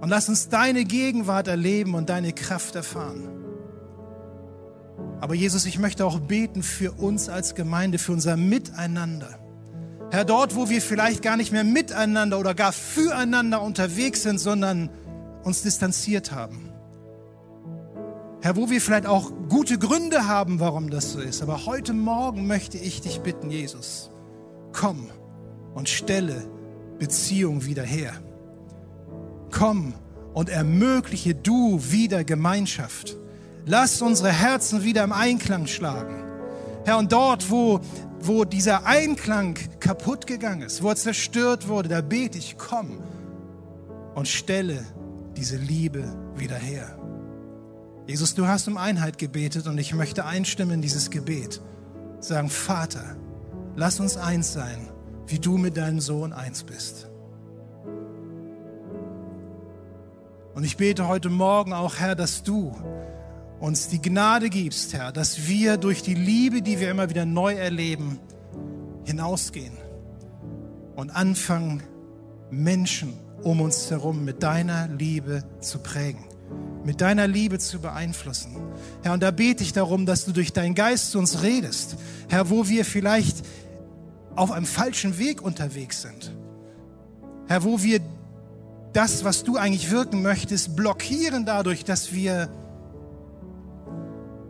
Und 0.00 0.08
lass 0.08 0.28
uns 0.28 0.48
deine 0.48 0.84
Gegenwart 0.84 1.48
erleben 1.48 1.94
und 1.94 2.08
deine 2.08 2.32
Kraft 2.32 2.74
erfahren. 2.76 3.28
Aber 5.20 5.34
Jesus, 5.34 5.66
ich 5.66 5.78
möchte 5.78 6.04
auch 6.04 6.20
beten 6.20 6.62
für 6.62 6.92
uns 6.92 7.28
als 7.28 7.54
Gemeinde, 7.54 7.98
für 7.98 8.12
unser 8.12 8.36
Miteinander. 8.36 9.38
Herr, 10.10 10.24
dort, 10.24 10.54
wo 10.54 10.68
wir 10.68 10.80
vielleicht 10.80 11.22
gar 11.22 11.36
nicht 11.36 11.52
mehr 11.52 11.64
miteinander 11.64 12.38
oder 12.38 12.54
gar 12.54 12.72
füreinander 12.72 13.60
unterwegs 13.60 14.22
sind, 14.22 14.38
sondern 14.38 14.90
uns 15.42 15.62
distanziert 15.62 16.32
haben. 16.32 16.72
Herr, 18.40 18.56
wo 18.56 18.70
wir 18.70 18.80
vielleicht 18.80 19.06
auch 19.06 19.32
gute 19.48 19.78
Gründe 19.78 20.28
haben, 20.28 20.60
warum 20.60 20.90
das 20.90 21.12
so 21.12 21.20
ist. 21.20 21.42
Aber 21.42 21.66
heute 21.66 21.92
Morgen 21.92 22.46
möchte 22.46 22.78
ich 22.78 23.00
dich 23.00 23.20
bitten, 23.20 23.50
Jesus, 23.50 24.10
komm 24.78 25.08
und 25.74 25.88
stelle 25.88 26.48
Beziehung 26.98 27.64
wieder 27.64 27.82
her. 27.82 28.12
Komm 29.50 29.94
und 30.34 30.48
ermögliche 30.48 31.34
du 31.34 31.80
wieder 31.90 32.22
Gemeinschaft. 32.22 33.16
Lass 33.66 34.00
unsere 34.02 34.30
Herzen 34.30 34.84
wieder 34.84 35.02
im 35.02 35.12
Einklang 35.12 35.66
schlagen. 35.66 36.22
Herr, 36.84 36.98
und 36.98 37.10
dort, 37.10 37.50
wo, 37.50 37.80
wo 38.20 38.44
dieser 38.44 38.86
Einklang 38.86 39.58
kaputt 39.80 40.28
gegangen 40.28 40.62
ist, 40.62 40.80
wo 40.82 40.90
er 40.90 40.96
zerstört 40.96 41.66
wurde, 41.66 41.88
da 41.88 42.00
bete 42.00 42.38
ich, 42.38 42.56
komm 42.56 43.02
und 44.14 44.28
stelle 44.28 44.86
diese 45.36 45.56
Liebe 45.56 46.04
wieder 46.36 46.56
her. 46.56 46.96
Jesus, 48.06 48.34
du 48.36 48.46
hast 48.46 48.68
um 48.68 48.76
Einheit 48.76 49.18
gebetet 49.18 49.66
und 49.66 49.76
ich 49.76 49.92
möchte 49.92 50.24
einstimmen 50.24 50.74
in 50.74 50.82
dieses 50.82 51.10
Gebet. 51.10 51.60
Sagen, 52.20 52.48
Vater, 52.48 53.16
lass 53.78 54.00
uns 54.00 54.16
eins 54.16 54.52
sein, 54.52 54.88
wie 55.28 55.38
du 55.38 55.56
mit 55.56 55.76
deinem 55.76 56.00
Sohn 56.00 56.32
eins 56.32 56.64
bist. 56.64 57.06
Und 60.54 60.64
ich 60.64 60.76
bete 60.76 61.06
heute 61.06 61.28
Morgen 61.28 61.72
auch, 61.72 61.96
Herr, 61.96 62.16
dass 62.16 62.42
du 62.42 62.76
uns 63.60 63.86
die 63.86 64.02
Gnade 64.02 64.50
gibst, 64.50 64.94
Herr, 64.94 65.12
dass 65.12 65.46
wir 65.46 65.76
durch 65.76 66.02
die 66.02 66.14
Liebe, 66.14 66.60
die 66.60 66.80
wir 66.80 66.90
immer 66.90 67.08
wieder 67.08 67.24
neu 67.24 67.54
erleben, 67.54 68.18
hinausgehen 69.04 69.76
und 70.96 71.10
anfangen, 71.10 71.84
Menschen 72.50 73.12
um 73.44 73.60
uns 73.60 73.92
herum 73.92 74.24
mit 74.24 74.42
deiner 74.42 74.88
Liebe 74.88 75.44
zu 75.60 75.78
prägen 75.78 76.24
mit 76.84 77.00
deiner 77.00 77.26
Liebe 77.26 77.58
zu 77.58 77.80
beeinflussen. 77.80 78.56
Herr, 79.02 79.12
und 79.12 79.22
da 79.22 79.30
bete 79.30 79.62
ich 79.62 79.72
darum, 79.72 80.06
dass 80.06 80.24
du 80.24 80.32
durch 80.32 80.52
deinen 80.52 80.74
Geist 80.74 81.10
zu 81.10 81.18
uns 81.18 81.42
redest. 81.42 81.96
Herr, 82.28 82.50
wo 82.50 82.68
wir 82.68 82.84
vielleicht 82.84 83.44
auf 84.38 84.50
einem 84.52 84.66
falschen 84.66 85.18
Weg 85.18 85.42
unterwegs 85.42 86.02
sind. 86.02 86.34
Herr, 87.46 87.64
wo 87.64 87.82
wir 87.82 88.00
das, 88.92 89.24
was 89.24 89.44
du 89.44 89.56
eigentlich 89.56 89.90
wirken 89.90 90.22
möchtest, 90.22 90.76
blockieren 90.76 91.44
dadurch, 91.44 91.84
dass 91.84 92.12
wir 92.12 92.48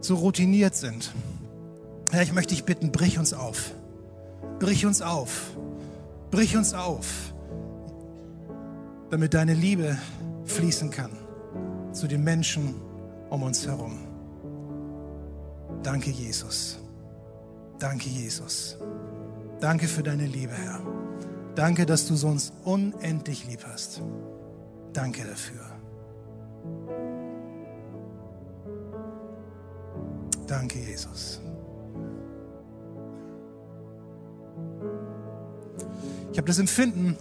so 0.00 0.16
routiniert 0.16 0.74
sind. 0.76 1.12
Herr, 2.10 2.22
ich 2.22 2.32
möchte 2.32 2.54
dich 2.54 2.64
bitten, 2.64 2.92
brich 2.92 3.18
uns 3.18 3.34
auf. 3.34 3.72
Brich 4.58 4.86
uns 4.86 5.02
auf. 5.02 5.56
Brich 6.30 6.56
uns 6.56 6.74
auf, 6.74 7.32
damit 9.10 9.32
deine 9.32 9.54
Liebe 9.54 9.96
fließen 10.44 10.90
kann 10.90 11.10
zu 11.92 12.06
den 12.06 12.22
Menschen 12.22 12.74
um 13.30 13.42
uns 13.42 13.66
herum. 13.66 13.98
Danke, 15.82 16.10
Jesus. 16.10 16.78
Danke, 17.78 18.10
Jesus. 18.10 18.76
Danke 19.60 19.88
für 19.88 20.04
deine 20.04 20.26
Liebe, 20.26 20.52
Herr. 20.52 20.80
Danke, 21.56 21.84
dass 21.84 22.06
du 22.06 22.14
uns 22.26 22.52
unendlich 22.64 23.46
lieb 23.48 23.64
hast. 23.66 24.00
Danke 24.92 25.24
dafür. 25.24 25.60
Danke, 30.46 30.78
Jesus. 30.78 31.40
Ich 36.30 36.38
habe 36.38 36.46
das 36.46 36.60
Empfinden, 36.60 37.16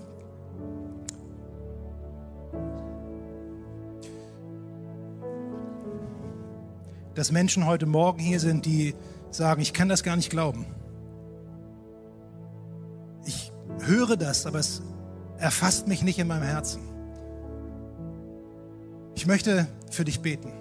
dass 7.15 7.31
Menschen 7.31 7.65
heute 7.65 7.87
Morgen 7.87 8.19
hier 8.19 8.39
sind, 8.39 8.67
die 8.67 8.93
sagen, 9.31 9.59
ich 9.59 9.73
kann 9.73 9.89
das 9.89 10.03
gar 10.03 10.15
nicht 10.15 10.29
glauben. 10.29 10.67
Höre 13.81 14.17
das, 14.17 14.45
aber 14.45 14.59
es 14.59 14.81
erfasst 15.37 15.87
mich 15.87 16.03
nicht 16.03 16.19
in 16.19 16.27
meinem 16.27 16.43
Herzen. 16.43 16.81
Ich 19.15 19.25
möchte 19.25 19.67
für 19.91 20.05
dich 20.05 20.21
beten. 20.21 20.51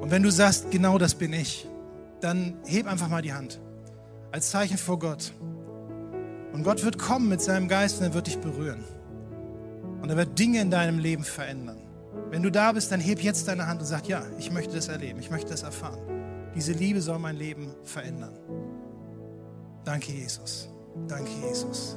Und 0.00 0.10
wenn 0.10 0.22
du 0.22 0.30
sagst, 0.30 0.70
genau 0.70 0.98
das 0.98 1.14
bin 1.14 1.32
ich, 1.32 1.68
dann 2.20 2.54
heb 2.64 2.86
einfach 2.86 3.08
mal 3.08 3.22
die 3.22 3.32
Hand 3.32 3.60
als 4.32 4.50
Zeichen 4.50 4.78
vor 4.78 4.98
Gott. 4.98 5.32
Und 6.52 6.62
Gott 6.62 6.84
wird 6.84 6.98
kommen 6.98 7.28
mit 7.28 7.40
seinem 7.40 7.68
Geist 7.68 7.98
und 7.98 8.04
er 8.04 8.14
wird 8.14 8.26
dich 8.26 8.38
berühren. 8.38 8.84
Und 10.00 10.10
er 10.10 10.16
wird 10.16 10.38
Dinge 10.38 10.60
in 10.60 10.70
deinem 10.70 10.98
Leben 10.98 11.24
verändern. 11.24 11.78
Wenn 12.30 12.42
du 12.42 12.50
da 12.50 12.72
bist, 12.72 12.92
dann 12.92 13.00
heb 13.00 13.20
jetzt 13.20 13.48
deine 13.48 13.66
Hand 13.66 13.80
und 13.80 13.86
sag, 13.86 14.08
ja, 14.08 14.22
ich 14.38 14.50
möchte 14.50 14.74
das 14.74 14.88
erleben, 14.88 15.18
ich 15.20 15.30
möchte 15.30 15.50
das 15.50 15.62
erfahren. 15.62 15.98
Diese 16.54 16.72
Liebe 16.72 17.00
soll 17.00 17.18
mein 17.18 17.36
Leben 17.36 17.74
verändern. 17.84 18.34
Danke, 19.84 20.12
Jesus. 20.12 20.68
Danke, 21.08 21.30
Jesus. 21.42 21.96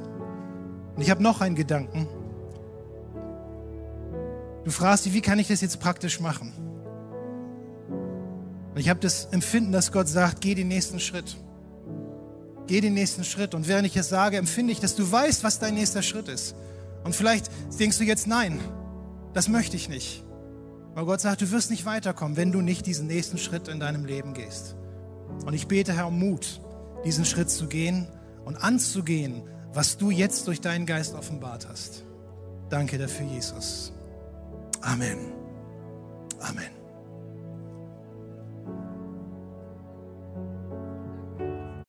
Und 0.96 1.02
ich 1.02 1.10
habe 1.10 1.22
noch 1.22 1.40
einen 1.40 1.54
Gedanken. 1.54 2.06
Du 4.64 4.70
fragst 4.70 5.06
dich, 5.06 5.14
wie 5.14 5.20
kann 5.20 5.38
ich 5.38 5.48
das 5.48 5.60
jetzt 5.62 5.80
praktisch 5.80 6.20
machen? 6.20 6.52
Und 8.74 8.78
ich 8.78 8.88
habe 8.88 9.00
das 9.00 9.26
Empfinden, 9.26 9.72
dass 9.72 9.90
Gott 9.92 10.08
sagt, 10.08 10.40
geh 10.40 10.54
den 10.54 10.68
nächsten 10.68 11.00
Schritt. 11.00 11.36
Geh 12.66 12.80
den 12.80 12.94
nächsten 12.94 13.24
Schritt. 13.24 13.54
Und 13.54 13.66
während 13.66 13.86
ich 13.86 13.96
es 13.96 14.08
sage, 14.08 14.36
empfinde 14.36 14.72
ich, 14.72 14.80
dass 14.80 14.94
du 14.94 15.10
weißt, 15.10 15.42
was 15.42 15.58
dein 15.58 15.74
nächster 15.74 16.02
Schritt 16.02 16.28
ist. 16.28 16.54
Und 17.02 17.16
vielleicht 17.16 17.50
denkst 17.78 17.98
du 17.98 18.04
jetzt, 18.04 18.26
nein, 18.26 18.60
das 19.32 19.48
möchte 19.48 19.76
ich 19.76 19.88
nicht. 19.88 20.24
Aber 20.94 21.06
Gott 21.06 21.20
sagt, 21.20 21.40
du 21.40 21.50
wirst 21.50 21.70
nicht 21.70 21.86
weiterkommen, 21.86 22.36
wenn 22.36 22.52
du 22.52 22.60
nicht 22.60 22.86
diesen 22.86 23.06
nächsten 23.06 23.38
Schritt 23.38 23.68
in 23.68 23.80
deinem 23.80 24.04
Leben 24.04 24.34
gehst. 24.34 24.76
Und 25.46 25.54
ich 25.54 25.66
bete, 25.66 25.94
Herr, 25.94 26.08
um 26.08 26.18
Mut, 26.18 26.60
diesen 27.04 27.24
Schritt 27.24 27.50
zu 27.50 27.66
gehen 27.66 28.06
und 28.50 28.56
anzugehen, 28.56 29.42
was 29.72 29.96
du 29.96 30.10
jetzt 30.10 30.48
durch 30.48 30.60
deinen 30.60 30.84
Geist 30.84 31.14
offenbart 31.14 31.68
hast. 31.68 32.04
Danke 32.68 32.98
dafür, 32.98 33.26
Jesus. 33.26 33.92
Amen. 34.80 35.18
Amen. 36.40 36.79